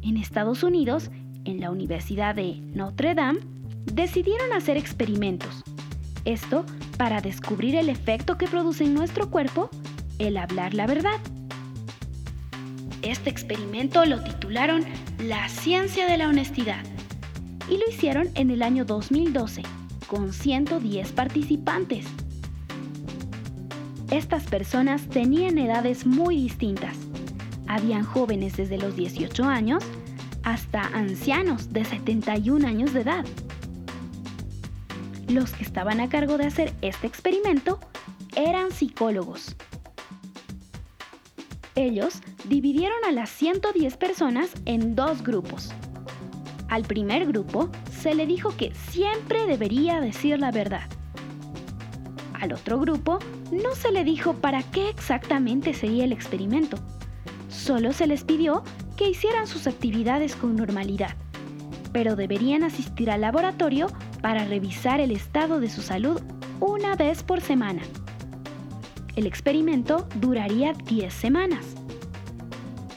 En 0.01 0.17
Estados 0.17 0.63
Unidos, 0.63 1.09
en 1.45 1.61
la 1.61 1.71
Universidad 1.71 2.35
de 2.35 2.55
Notre 2.73 3.15
Dame, 3.15 3.39
decidieron 3.85 4.51
hacer 4.51 4.77
experimentos. 4.77 5.63
Esto 6.26 6.65
para 6.97 7.22
descubrir 7.22 7.76
el 7.76 7.89
efecto 7.89 8.38
que 8.38 8.47
produce 8.47 8.84
en 8.84 8.93
nuestro 8.93 9.30
cuerpo 9.30 9.69
el 10.19 10.38
hablar 10.38 10.74
la 10.74 10.86
verdad. 10.86 11.19
Este 13.01 13.30
experimento 13.30 14.05
lo 14.05 14.24
titularon 14.24 14.86
La 15.19 15.49
ciencia 15.49 16.05
de 16.05 16.17
la 16.17 16.28
honestidad 16.28 16.84
y 17.67 17.78
lo 17.78 17.84
hicieron 17.89 18.30
en 18.36 18.51
el 18.51 18.61
año 18.61 18.86
2012 18.86 19.63
con 20.07 20.34
110 20.34 21.11
participantes. 21.13 22.05
Estas 24.11 24.43
personas 24.43 25.07
tenían 25.07 25.57
edades 25.57 26.05
muy 26.05 26.36
distintas. 26.36 26.97
Habían 27.67 28.03
jóvenes 28.03 28.57
desde 28.57 28.78
los 28.78 28.95
18 28.95 29.45
años 29.45 29.84
hasta 30.43 30.82
ancianos 30.82 31.72
de 31.72 31.86
71 31.86 32.67
años 32.67 32.93
de 32.93 33.01
edad. 33.01 33.26
Los 35.32 35.51
que 35.53 35.63
estaban 35.63 36.01
a 36.01 36.09
cargo 36.09 36.38
de 36.38 36.45
hacer 36.45 36.73
este 36.82 37.07
experimento 37.07 37.79
eran 38.36 38.71
psicólogos. 38.71 39.55
Ellos 41.75 42.21
dividieron 42.49 42.97
a 43.07 43.13
las 43.13 43.29
110 43.29 43.95
personas 43.95 44.49
en 44.65 44.93
dos 44.93 45.23
grupos. 45.23 45.71
Al 46.67 46.84
primer 46.84 47.25
grupo 47.27 47.69
se 48.01 48.13
le 48.13 48.25
dijo 48.25 48.57
que 48.57 48.73
siempre 48.89 49.45
debería 49.47 50.01
decir 50.01 50.38
la 50.38 50.51
verdad. 50.51 50.89
Al 52.34 52.51
otro 52.51 52.77
grupo 52.77 53.19
no 53.51 53.73
se 53.73 53.93
le 53.93 54.03
dijo 54.03 54.34
para 54.34 54.63
qué 54.63 54.89
exactamente 54.89 55.73
sería 55.73 56.03
el 56.03 56.11
experimento. 56.11 56.77
Solo 57.47 57.93
se 57.93 58.05
les 58.05 58.25
pidió 58.25 58.63
que 58.97 59.09
hicieran 59.09 59.47
sus 59.47 59.65
actividades 59.65 60.36
con 60.36 60.57
normalidad, 60.57 61.15
pero 61.93 62.15
deberían 62.15 62.63
asistir 62.63 63.09
al 63.09 63.21
laboratorio 63.21 63.87
para 64.21 64.45
revisar 64.45 64.99
el 64.99 65.11
estado 65.11 65.59
de 65.59 65.69
su 65.69 65.81
salud 65.81 66.21
una 66.59 66.95
vez 66.95 67.23
por 67.23 67.41
semana. 67.41 67.81
El 69.15 69.25
experimento 69.25 70.07
duraría 70.15 70.73
10 70.73 71.13
semanas. 71.13 71.65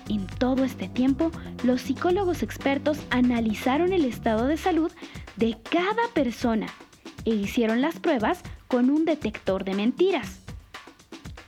En 0.09 0.27
todo 0.27 0.65
este 0.65 0.89
tiempo, 0.89 1.31
los 1.65 1.81
psicólogos 1.81 2.43
expertos 2.43 3.01
analizaron 3.11 3.93
el 3.93 4.05
estado 4.05 4.47
de 4.47 4.57
salud 4.57 4.93
de 5.37 5.57
cada 5.71 6.09
persona 6.13 6.67
e 7.25 7.31
hicieron 7.31 7.81
las 7.81 7.99
pruebas 7.99 8.43
con 8.69 8.91
un 8.91 9.05
detector 9.05 9.65
de 9.65 9.75
mentiras. 9.75 10.41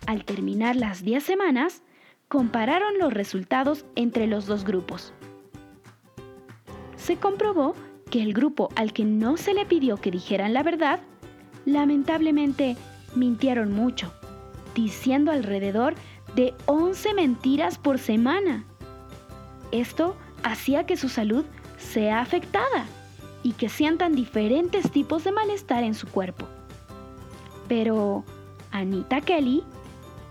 Al 0.06 0.24
terminar 0.24 0.74
las 0.74 1.02
10 1.02 1.22
semanas, 1.22 1.82
compararon 2.28 2.98
los 2.98 3.12
resultados 3.12 3.84
entre 3.94 4.26
los 4.26 4.46
dos 4.46 4.64
grupos. 4.64 5.12
Se 7.06 7.18
comprobó 7.18 7.76
que 8.10 8.20
el 8.20 8.32
grupo 8.32 8.68
al 8.74 8.92
que 8.92 9.04
no 9.04 9.36
se 9.36 9.54
le 9.54 9.64
pidió 9.64 9.96
que 9.96 10.10
dijeran 10.10 10.52
la 10.52 10.64
verdad, 10.64 10.98
lamentablemente 11.64 12.76
mintieron 13.14 13.70
mucho, 13.70 14.12
diciendo 14.74 15.30
alrededor 15.30 15.94
de 16.34 16.52
11 16.66 17.14
mentiras 17.14 17.78
por 17.78 18.00
semana. 18.00 18.64
Esto 19.70 20.16
hacía 20.42 20.84
que 20.84 20.96
su 20.96 21.08
salud 21.08 21.44
sea 21.78 22.20
afectada 22.20 22.86
y 23.44 23.52
que 23.52 23.68
sientan 23.68 24.16
diferentes 24.16 24.90
tipos 24.90 25.22
de 25.22 25.30
malestar 25.30 25.84
en 25.84 25.94
su 25.94 26.08
cuerpo. 26.08 26.48
Pero 27.68 28.24
Anita 28.72 29.20
Kelly, 29.20 29.62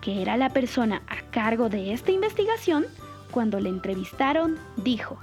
que 0.01 0.21
era 0.21 0.35
la 0.35 0.49
persona 0.49 1.03
a 1.07 1.21
cargo 1.31 1.69
de 1.69 1.93
esta 1.93 2.11
investigación, 2.11 2.85
cuando 3.31 3.61
le 3.61 3.69
entrevistaron, 3.69 4.57
dijo, 4.75 5.17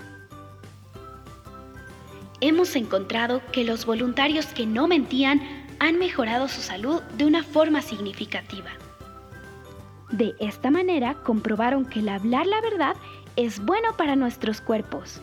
Hemos 2.45 2.74
encontrado 2.74 3.40
que 3.53 3.62
los 3.62 3.86
voluntarios 3.86 4.47
que 4.47 4.66
no 4.66 4.88
mentían 4.88 5.40
han 5.78 6.01
mejorado 6.01 6.49
su 6.49 6.61
salud 6.61 7.01
de 7.16 7.24
una 7.24 7.45
forma 7.45 7.82
significativa. 7.82 8.70
De 10.11 10.34
esta 10.40 10.68
manera 10.68 11.14
comprobaron 11.22 11.84
que 11.84 12.01
el 12.01 12.09
hablar 12.09 12.49
la 12.49 12.61
verdad 12.61 12.97
es 13.36 13.64
bueno 13.64 13.97
para 13.97 14.16
nuestros 14.16 14.61
cuerpos. 14.61 15.20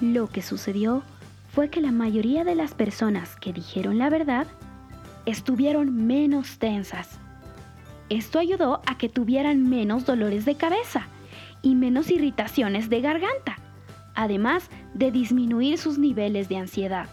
Lo 0.00 0.26
que 0.28 0.40
sucedió 0.40 1.02
fue 1.50 1.68
que 1.68 1.82
la 1.82 1.92
mayoría 1.92 2.42
de 2.42 2.54
las 2.54 2.72
personas 2.72 3.36
que 3.36 3.52
dijeron 3.52 3.98
la 3.98 4.08
verdad 4.08 4.46
estuvieron 5.26 6.06
menos 6.06 6.58
tensas. 6.58 7.20
Esto 8.08 8.38
ayudó 8.38 8.80
a 8.86 8.96
que 8.96 9.10
tuvieran 9.10 9.68
menos 9.68 10.06
dolores 10.06 10.46
de 10.46 10.54
cabeza 10.54 11.08
y 11.60 11.74
menos 11.74 12.10
irritaciones 12.10 12.88
de 12.88 13.02
garganta 13.02 13.58
además 14.16 14.70
de 14.94 15.12
disminuir 15.12 15.78
sus 15.78 15.98
niveles 15.98 16.48
de 16.48 16.56
ansiedad. 16.56 17.08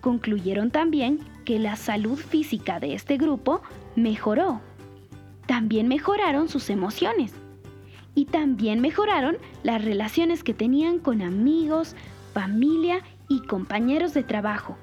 Concluyeron 0.00 0.70
también 0.70 1.20
que 1.44 1.58
la 1.58 1.76
salud 1.76 2.18
física 2.18 2.80
de 2.80 2.94
este 2.94 3.18
grupo 3.18 3.60
mejoró. 3.94 4.60
También 5.46 5.86
mejoraron 5.86 6.48
sus 6.48 6.70
emociones. 6.70 7.34
Y 8.14 8.24
también 8.24 8.80
mejoraron 8.80 9.36
las 9.62 9.84
relaciones 9.84 10.42
que 10.42 10.54
tenían 10.54 10.98
con 10.98 11.22
amigos, 11.22 11.94
familia 12.32 13.02
y 13.28 13.42
compañeros 13.42 14.14
de 14.14 14.24
trabajo, 14.24 14.76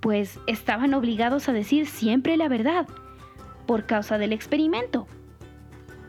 pues 0.00 0.38
estaban 0.46 0.92
obligados 0.92 1.48
a 1.48 1.52
decir 1.52 1.86
siempre 1.86 2.36
la 2.36 2.48
verdad, 2.48 2.86
por 3.66 3.86
causa 3.86 4.18
del 4.18 4.32
experimento, 4.32 5.06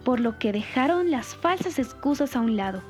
por 0.03 0.19
lo 0.19 0.39
que 0.39 0.51
dejaron 0.51 1.09
las 1.09 1.35
falsas 1.35 1.79
excusas 1.79 2.35
a 2.35 2.41
un 2.41 2.57
lado 2.57 2.81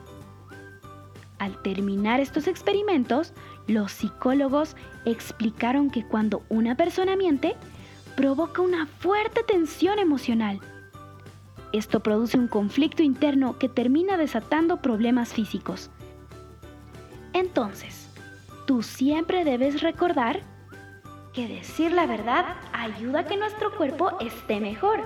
al 1.42 1.60
terminar 1.64 2.20
estos 2.20 2.46
experimentos, 2.46 3.34
los 3.66 3.92
psicólogos 3.92 4.76
explicaron 5.06 5.90
que 5.90 6.06
cuando 6.06 6.44
una 6.50 6.76
persona 6.76 7.16
miente, 7.16 7.56
provoca 8.16 8.62
una 8.62 8.86
fuerte 8.86 9.42
tensión 9.42 9.98
emocional. 9.98 10.60
Esto 11.74 12.02
produce 12.02 12.38
un 12.38 12.48
conflicto 12.48 13.02
interno 13.02 13.58
que 13.58 13.70
termina 13.70 14.18
desatando 14.18 14.84
problemas 14.84 15.34
físicos. 15.34 15.90
Entonces, 17.34 18.08
tú 18.68 18.84
siempre 18.84 19.44
debes 19.44 19.82
recordar 19.82 20.42
que 21.34 21.48
decir 21.48 21.92
la 21.92 22.06
verdad 22.06 22.56
ayuda 22.72 23.22
a 23.22 23.26
que 23.26 23.38
nuestro 23.38 23.76
cuerpo 23.76 24.12
esté 24.20 24.60
mejor. 24.60 25.00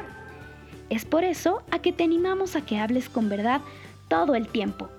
Es 0.90 1.06
por 1.06 1.24
eso 1.24 1.64
a 1.72 1.80
que 1.80 1.94
te 1.94 2.04
animamos 2.04 2.58
a 2.58 2.66
que 2.66 2.78
hables 2.78 3.08
con 3.08 3.30
verdad 3.30 3.62
todo 4.10 4.36
el 4.36 4.50
tiempo 4.50 4.90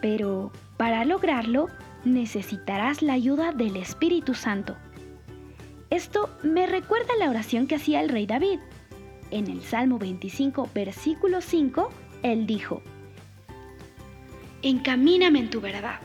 pero 0.00 0.52
para 0.76 1.04
lograrlo 1.04 1.68
necesitarás 2.04 3.02
la 3.02 3.14
ayuda 3.14 3.52
del 3.52 3.76
Espíritu 3.76 4.34
Santo. 4.34 4.76
Esto 5.90 6.28
me 6.42 6.66
recuerda 6.66 7.16
la 7.18 7.30
oración 7.30 7.66
que 7.66 7.76
hacía 7.76 8.00
el 8.00 8.08
rey 8.08 8.26
David. 8.26 8.60
En 9.30 9.48
el 9.48 9.62
Salmo 9.62 9.98
25, 9.98 10.70
versículo 10.74 11.40
5, 11.40 11.90
él 12.22 12.46
dijo, 12.46 12.82
Encamíname 14.62 15.38
en 15.38 15.50
tu 15.50 15.60
verdad, 15.60 16.00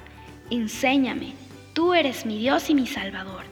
enséñame, 0.49 1.33
tú 1.73 1.93
eres 1.93 2.25
mi 2.25 2.37
Dios 2.37 2.69
y 2.69 2.75
mi 2.75 2.85
Salvador. 2.85 3.43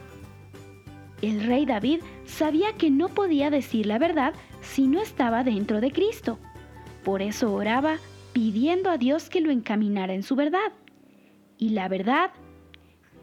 El 1.21 1.43
rey 1.45 1.65
David 1.65 2.01
sabía 2.25 2.73
que 2.73 2.89
no 2.89 3.09
podía 3.09 3.49
decir 3.49 3.85
la 3.85 3.99
verdad 3.99 4.33
si 4.61 4.87
no 4.87 5.01
estaba 5.01 5.43
dentro 5.43 5.81
de 5.81 5.91
Cristo. 5.91 6.39
Por 7.03 7.21
eso 7.21 7.53
oraba 7.53 7.97
pidiendo 8.33 8.89
a 8.89 8.97
Dios 8.97 9.29
que 9.29 9.41
lo 9.41 9.51
encaminara 9.51 10.13
en 10.13 10.23
su 10.23 10.35
verdad. 10.35 10.71
Y 11.57 11.69
la 11.69 11.87
verdad 11.87 12.31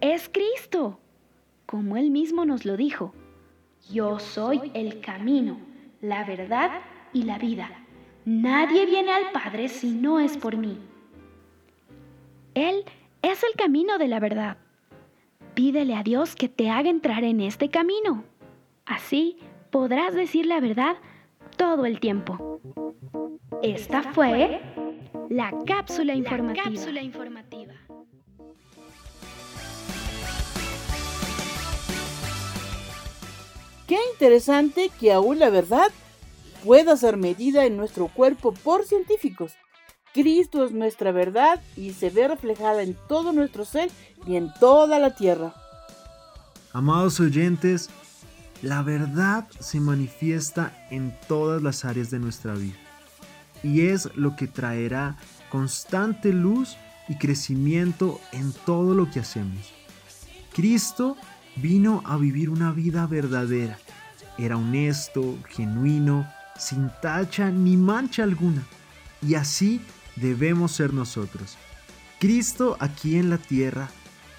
es 0.00 0.28
Cristo, 0.28 1.00
como 1.66 1.96
Él 1.96 2.10
mismo 2.10 2.44
nos 2.44 2.64
lo 2.64 2.76
dijo. 2.76 3.14
Yo 3.90 4.18
soy 4.18 4.70
el 4.74 5.00
camino, 5.00 5.58
la 6.00 6.24
verdad 6.24 6.80
y 7.12 7.22
la 7.22 7.38
vida. 7.38 7.70
Nadie 8.24 8.86
viene 8.86 9.10
al 9.10 9.32
Padre 9.32 9.68
si 9.68 9.92
no 9.92 10.20
es 10.20 10.36
por 10.36 10.56
mí. 10.56 10.78
Él 12.54 12.84
es 13.22 13.42
el 13.42 13.54
camino 13.56 13.98
de 13.98 14.08
la 14.08 14.20
verdad. 14.20 14.58
Pídele 15.54 15.94
a 15.94 16.02
Dios 16.02 16.36
que 16.36 16.48
te 16.48 16.70
haga 16.70 16.90
entrar 16.90 17.24
en 17.24 17.40
este 17.40 17.70
camino. 17.70 18.24
Así 18.84 19.38
podrás 19.70 20.14
decir 20.14 20.46
la 20.46 20.60
verdad 20.60 20.96
todo 21.58 21.84
el 21.84 22.00
tiempo. 22.00 22.60
Esta 23.62 24.14
fue 24.14 24.60
la 25.28 25.52
cápsula 25.66 26.14
informativa. 26.14 27.74
Qué 33.86 33.98
interesante 34.12 34.90
que 35.00 35.12
aún 35.12 35.38
la 35.38 35.50
verdad 35.50 35.88
pueda 36.64 36.96
ser 36.96 37.16
medida 37.16 37.64
en 37.66 37.76
nuestro 37.76 38.08
cuerpo 38.08 38.52
por 38.52 38.84
científicos. 38.84 39.52
Cristo 40.14 40.64
es 40.64 40.72
nuestra 40.72 41.12
verdad 41.12 41.60
y 41.76 41.92
se 41.92 42.10
ve 42.10 42.28
reflejada 42.28 42.82
en 42.82 42.96
todo 43.08 43.32
nuestro 43.32 43.64
ser 43.64 43.90
y 44.26 44.36
en 44.36 44.52
toda 44.60 44.98
la 44.98 45.14
tierra. 45.14 45.54
Amados 46.72 47.18
oyentes, 47.20 47.90
la 48.62 48.82
verdad 48.82 49.46
se 49.60 49.80
manifiesta 49.80 50.72
en 50.90 51.16
todas 51.28 51.62
las 51.62 51.84
áreas 51.84 52.10
de 52.10 52.18
nuestra 52.18 52.54
vida 52.54 52.76
y 53.62 53.82
es 53.82 54.08
lo 54.16 54.36
que 54.36 54.46
traerá 54.46 55.16
constante 55.50 56.32
luz 56.32 56.76
y 57.08 57.16
crecimiento 57.16 58.20
en 58.32 58.52
todo 58.52 58.94
lo 58.94 59.10
que 59.10 59.20
hacemos. 59.20 59.72
Cristo 60.52 61.16
vino 61.56 62.02
a 62.04 62.16
vivir 62.16 62.50
una 62.50 62.72
vida 62.72 63.06
verdadera. 63.06 63.78
Era 64.36 64.56
honesto, 64.56 65.38
genuino, 65.48 66.28
sin 66.58 66.90
tacha 67.00 67.50
ni 67.50 67.76
mancha 67.76 68.22
alguna. 68.24 68.62
Y 69.22 69.34
así 69.34 69.80
debemos 70.16 70.72
ser 70.72 70.92
nosotros. 70.92 71.56
Cristo 72.18 72.76
aquí 72.80 73.16
en 73.16 73.30
la 73.30 73.38
tierra 73.38 73.88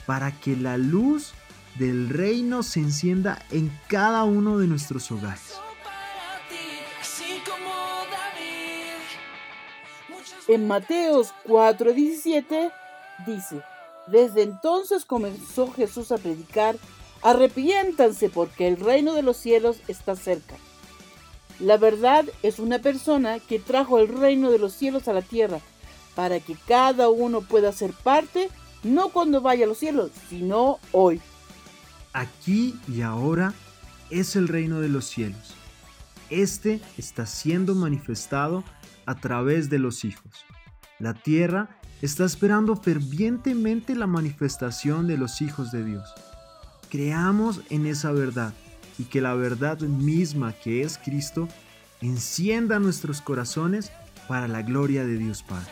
para 0.06 0.32
que 0.32 0.56
la 0.56 0.78
luz 0.78 1.34
del 1.80 2.10
reino 2.10 2.62
se 2.62 2.82
encienda 2.82 3.44
en 3.52 3.72
cada 3.88 4.26
uno 4.26 4.60
de 4.60 4.68
nuestros 4.68 5.10
hogares. 5.12 5.54
En 10.50 10.68
Mateos 10.68 11.34
4:17 11.46 12.72
dice, 13.26 13.62
desde 14.08 14.42
entonces 14.42 15.06
comenzó 15.06 15.72
Jesús 15.72 16.12
a 16.12 16.18
predicar, 16.18 16.76
arrepiéntanse 17.22 18.30
porque 18.30 18.68
el 18.68 18.78
reino 18.78 19.14
de 19.14 19.22
los 19.22 19.38
cielos 19.38 19.78
está 19.88 20.16
cerca. 20.16 20.56
La 21.60 21.78
verdad 21.78 22.26
es 22.44 22.60
una 22.60 22.80
persona 22.80 23.40
que 23.40 23.60
trajo 23.60 24.00
el 24.00 24.08
reino 24.08 24.52
de 24.52 24.60
los 24.60 24.74
cielos 24.74 25.08
a 25.08 25.14
la 25.14 25.22
tierra, 25.22 25.60
para 26.16 26.40
que 26.40 26.58
cada 26.68 27.10
uno 27.10 27.42
pueda 27.42 27.72
ser 27.72 27.94
parte, 27.94 28.50
no 28.84 29.10
cuando 29.10 29.42
vaya 29.42 29.66
a 29.66 29.68
los 29.68 29.78
cielos, 29.78 30.12
sino 30.30 30.80
hoy. 30.92 31.22
Aquí 32.14 32.80
y 32.88 33.02
ahora 33.02 33.54
es 34.10 34.36
el 34.36 34.48
reino 34.48 34.80
de 34.80 34.90
los 34.90 35.06
cielos. 35.06 35.54
Este 36.30 36.82
está 36.98 37.26
siendo 37.26 37.76
manifestado 37.76 38.64
a 39.06 39.16
través 39.16 39.70
de 39.70 39.80
los 39.80 40.06
hijos. 40.06 40.46
La 41.00 41.14
tierra 41.14 41.70
está 42.02 42.26
esperando 42.26 42.76
fervientemente 42.76 43.96
la 43.96 44.08
manifestación 44.08 45.08
de 45.08 45.18
los 45.18 45.42
hijos 45.42 45.72
de 45.72 45.84
Dios. 45.84 46.14
Creamos 46.90 47.62
en 47.70 47.86
esa 47.86 48.12
verdad 48.12 48.54
y 48.98 49.04
que 49.06 49.22
la 49.22 49.34
verdad 49.36 49.80
misma 49.80 50.54
que 50.54 50.82
es 50.82 50.98
Cristo 50.98 51.48
encienda 52.02 52.80
nuestros 52.80 53.22
corazones 53.22 53.92
para 54.28 54.48
la 54.48 54.62
gloria 54.62 55.06
de 55.06 55.18
Dios 55.18 55.44
Padre. 55.44 55.70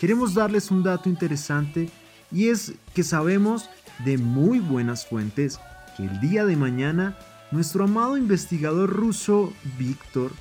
Queremos 0.00 0.32
darles 0.32 0.70
un 0.70 0.82
dato 0.82 1.10
interesante 1.10 1.90
y 2.32 2.48
es 2.48 2.72
que 2.94 3.02
sabemos 3.02 3.68
de 4.02 4.16
muy 4.16 4.58
buenas 4.58 5.06
fuentes 5.06 5.60
que 5.94 6.04
el 6.04 6.20
día 6.20 6.46
de 6.46 6.56
mañana 6.56 7.18
nuestro 7.50 7.84
amado 7.84 8.16
investigador 8.16 8.88
ruso 8.88 9.52
Víctor 9.78 10.32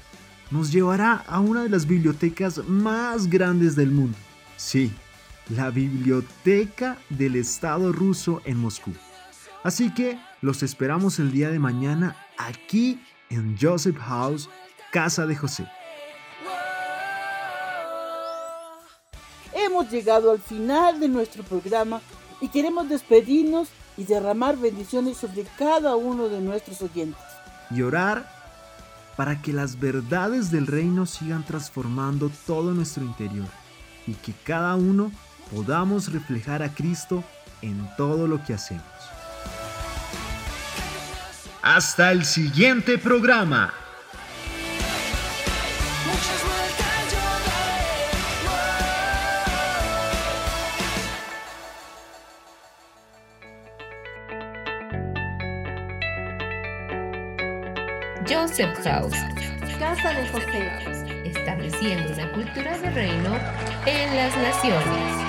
nos 0.49 0.71
llevará 0.71 1.25
a 1.27 1.41
una 1.41 1.63
de 1.63 1.69
las 1.69 1.85
bibliotecas 1.85 2.59
más 2.69 3.29
grandes 3.29 3.75
del 3.75 3.91
mundo. 3.91 4.17
Sí, 4.55 4.93
la 5.49 5.71
Biblioteca 5.71 6.97
del 7.09 7.35
Estado 7.35 7.91
ruso 7.91 8.41
en 8.45 8.59
Moscú. 8.59 8.93
Así 9.65 9.93
que 9.93 10.17
los 10.39 10.63
esperamos 10.63 11.19
el 11.19 11.33
día 11.33 11.49
de 11.49 11.59
mañana 11.59 12.15
aquí 12.37 13.03
en 13.29 13.57
Joseph 13.59 13.97
House, 13.97 14.49
Casa 14.93 15.27
de 15.27 15.35
José. 15.35 15.67
Hemos 19.79 19.93
llegado 19.93 20.31
al 20.31 20.39
final 20.39 20.99
de 20.99 21.07
nuestro 21.07 21.41
programa 21.41 22.01
y 22.41 22.49
queremos 22.49 22.89
despedirnos 22.89 23.69
y 23.95 24.03
derramar 24.03 24.57
bendiciones 24.57 25.15
sobre 25.15 25.45
cada 25.57 25.95
uno 25.95 26.27
de 26.27 26.41
nuestros 26.41 26.81
oyentes. 26.81 27.21
Y 27.71 27.81
orar 27.81 28.29
para 29.15 29.41
que 29.41 29.53
las 29.53 29.79
verdades 29.79 30.51
del 30.51 30.67
reino 30.67 31.05
sigan 31.05 31.45
transformando 31.45 32.29
todo 32.45 32.73
nuestro 32.73 33.05
interior 33.05 33.47
y 34.05 34.15
que 34.15 34.33
cada 34.43 34.75
uno 34.75 35.13
podamos 35.49 36.11
reflejar 36.11 36.61
a 36.61 36.73
Cristo 36.73 37.23
en 37.61 37.89
todo 37.95 38.27
lo 38.27 38.43
que 38.43 38.55
hacemos. 38.55 38.83
Hasta 41.61 42.11
el 42.11 42.25
siguiente 42.25 42.97
programa. 42.97 43.73
House, 58.67 59.15
Casa 59.79 60.11
de 60.11 60.27
José, 60.27 60.69
estableciendo 61.23 62.11
una 62.11 62.29
cultura 62.33 62.77
de 62.77 62.89
reino 62.91 63.37
en 63.85 64.15
las 64.17 64.35
naciones. 64.35 65.28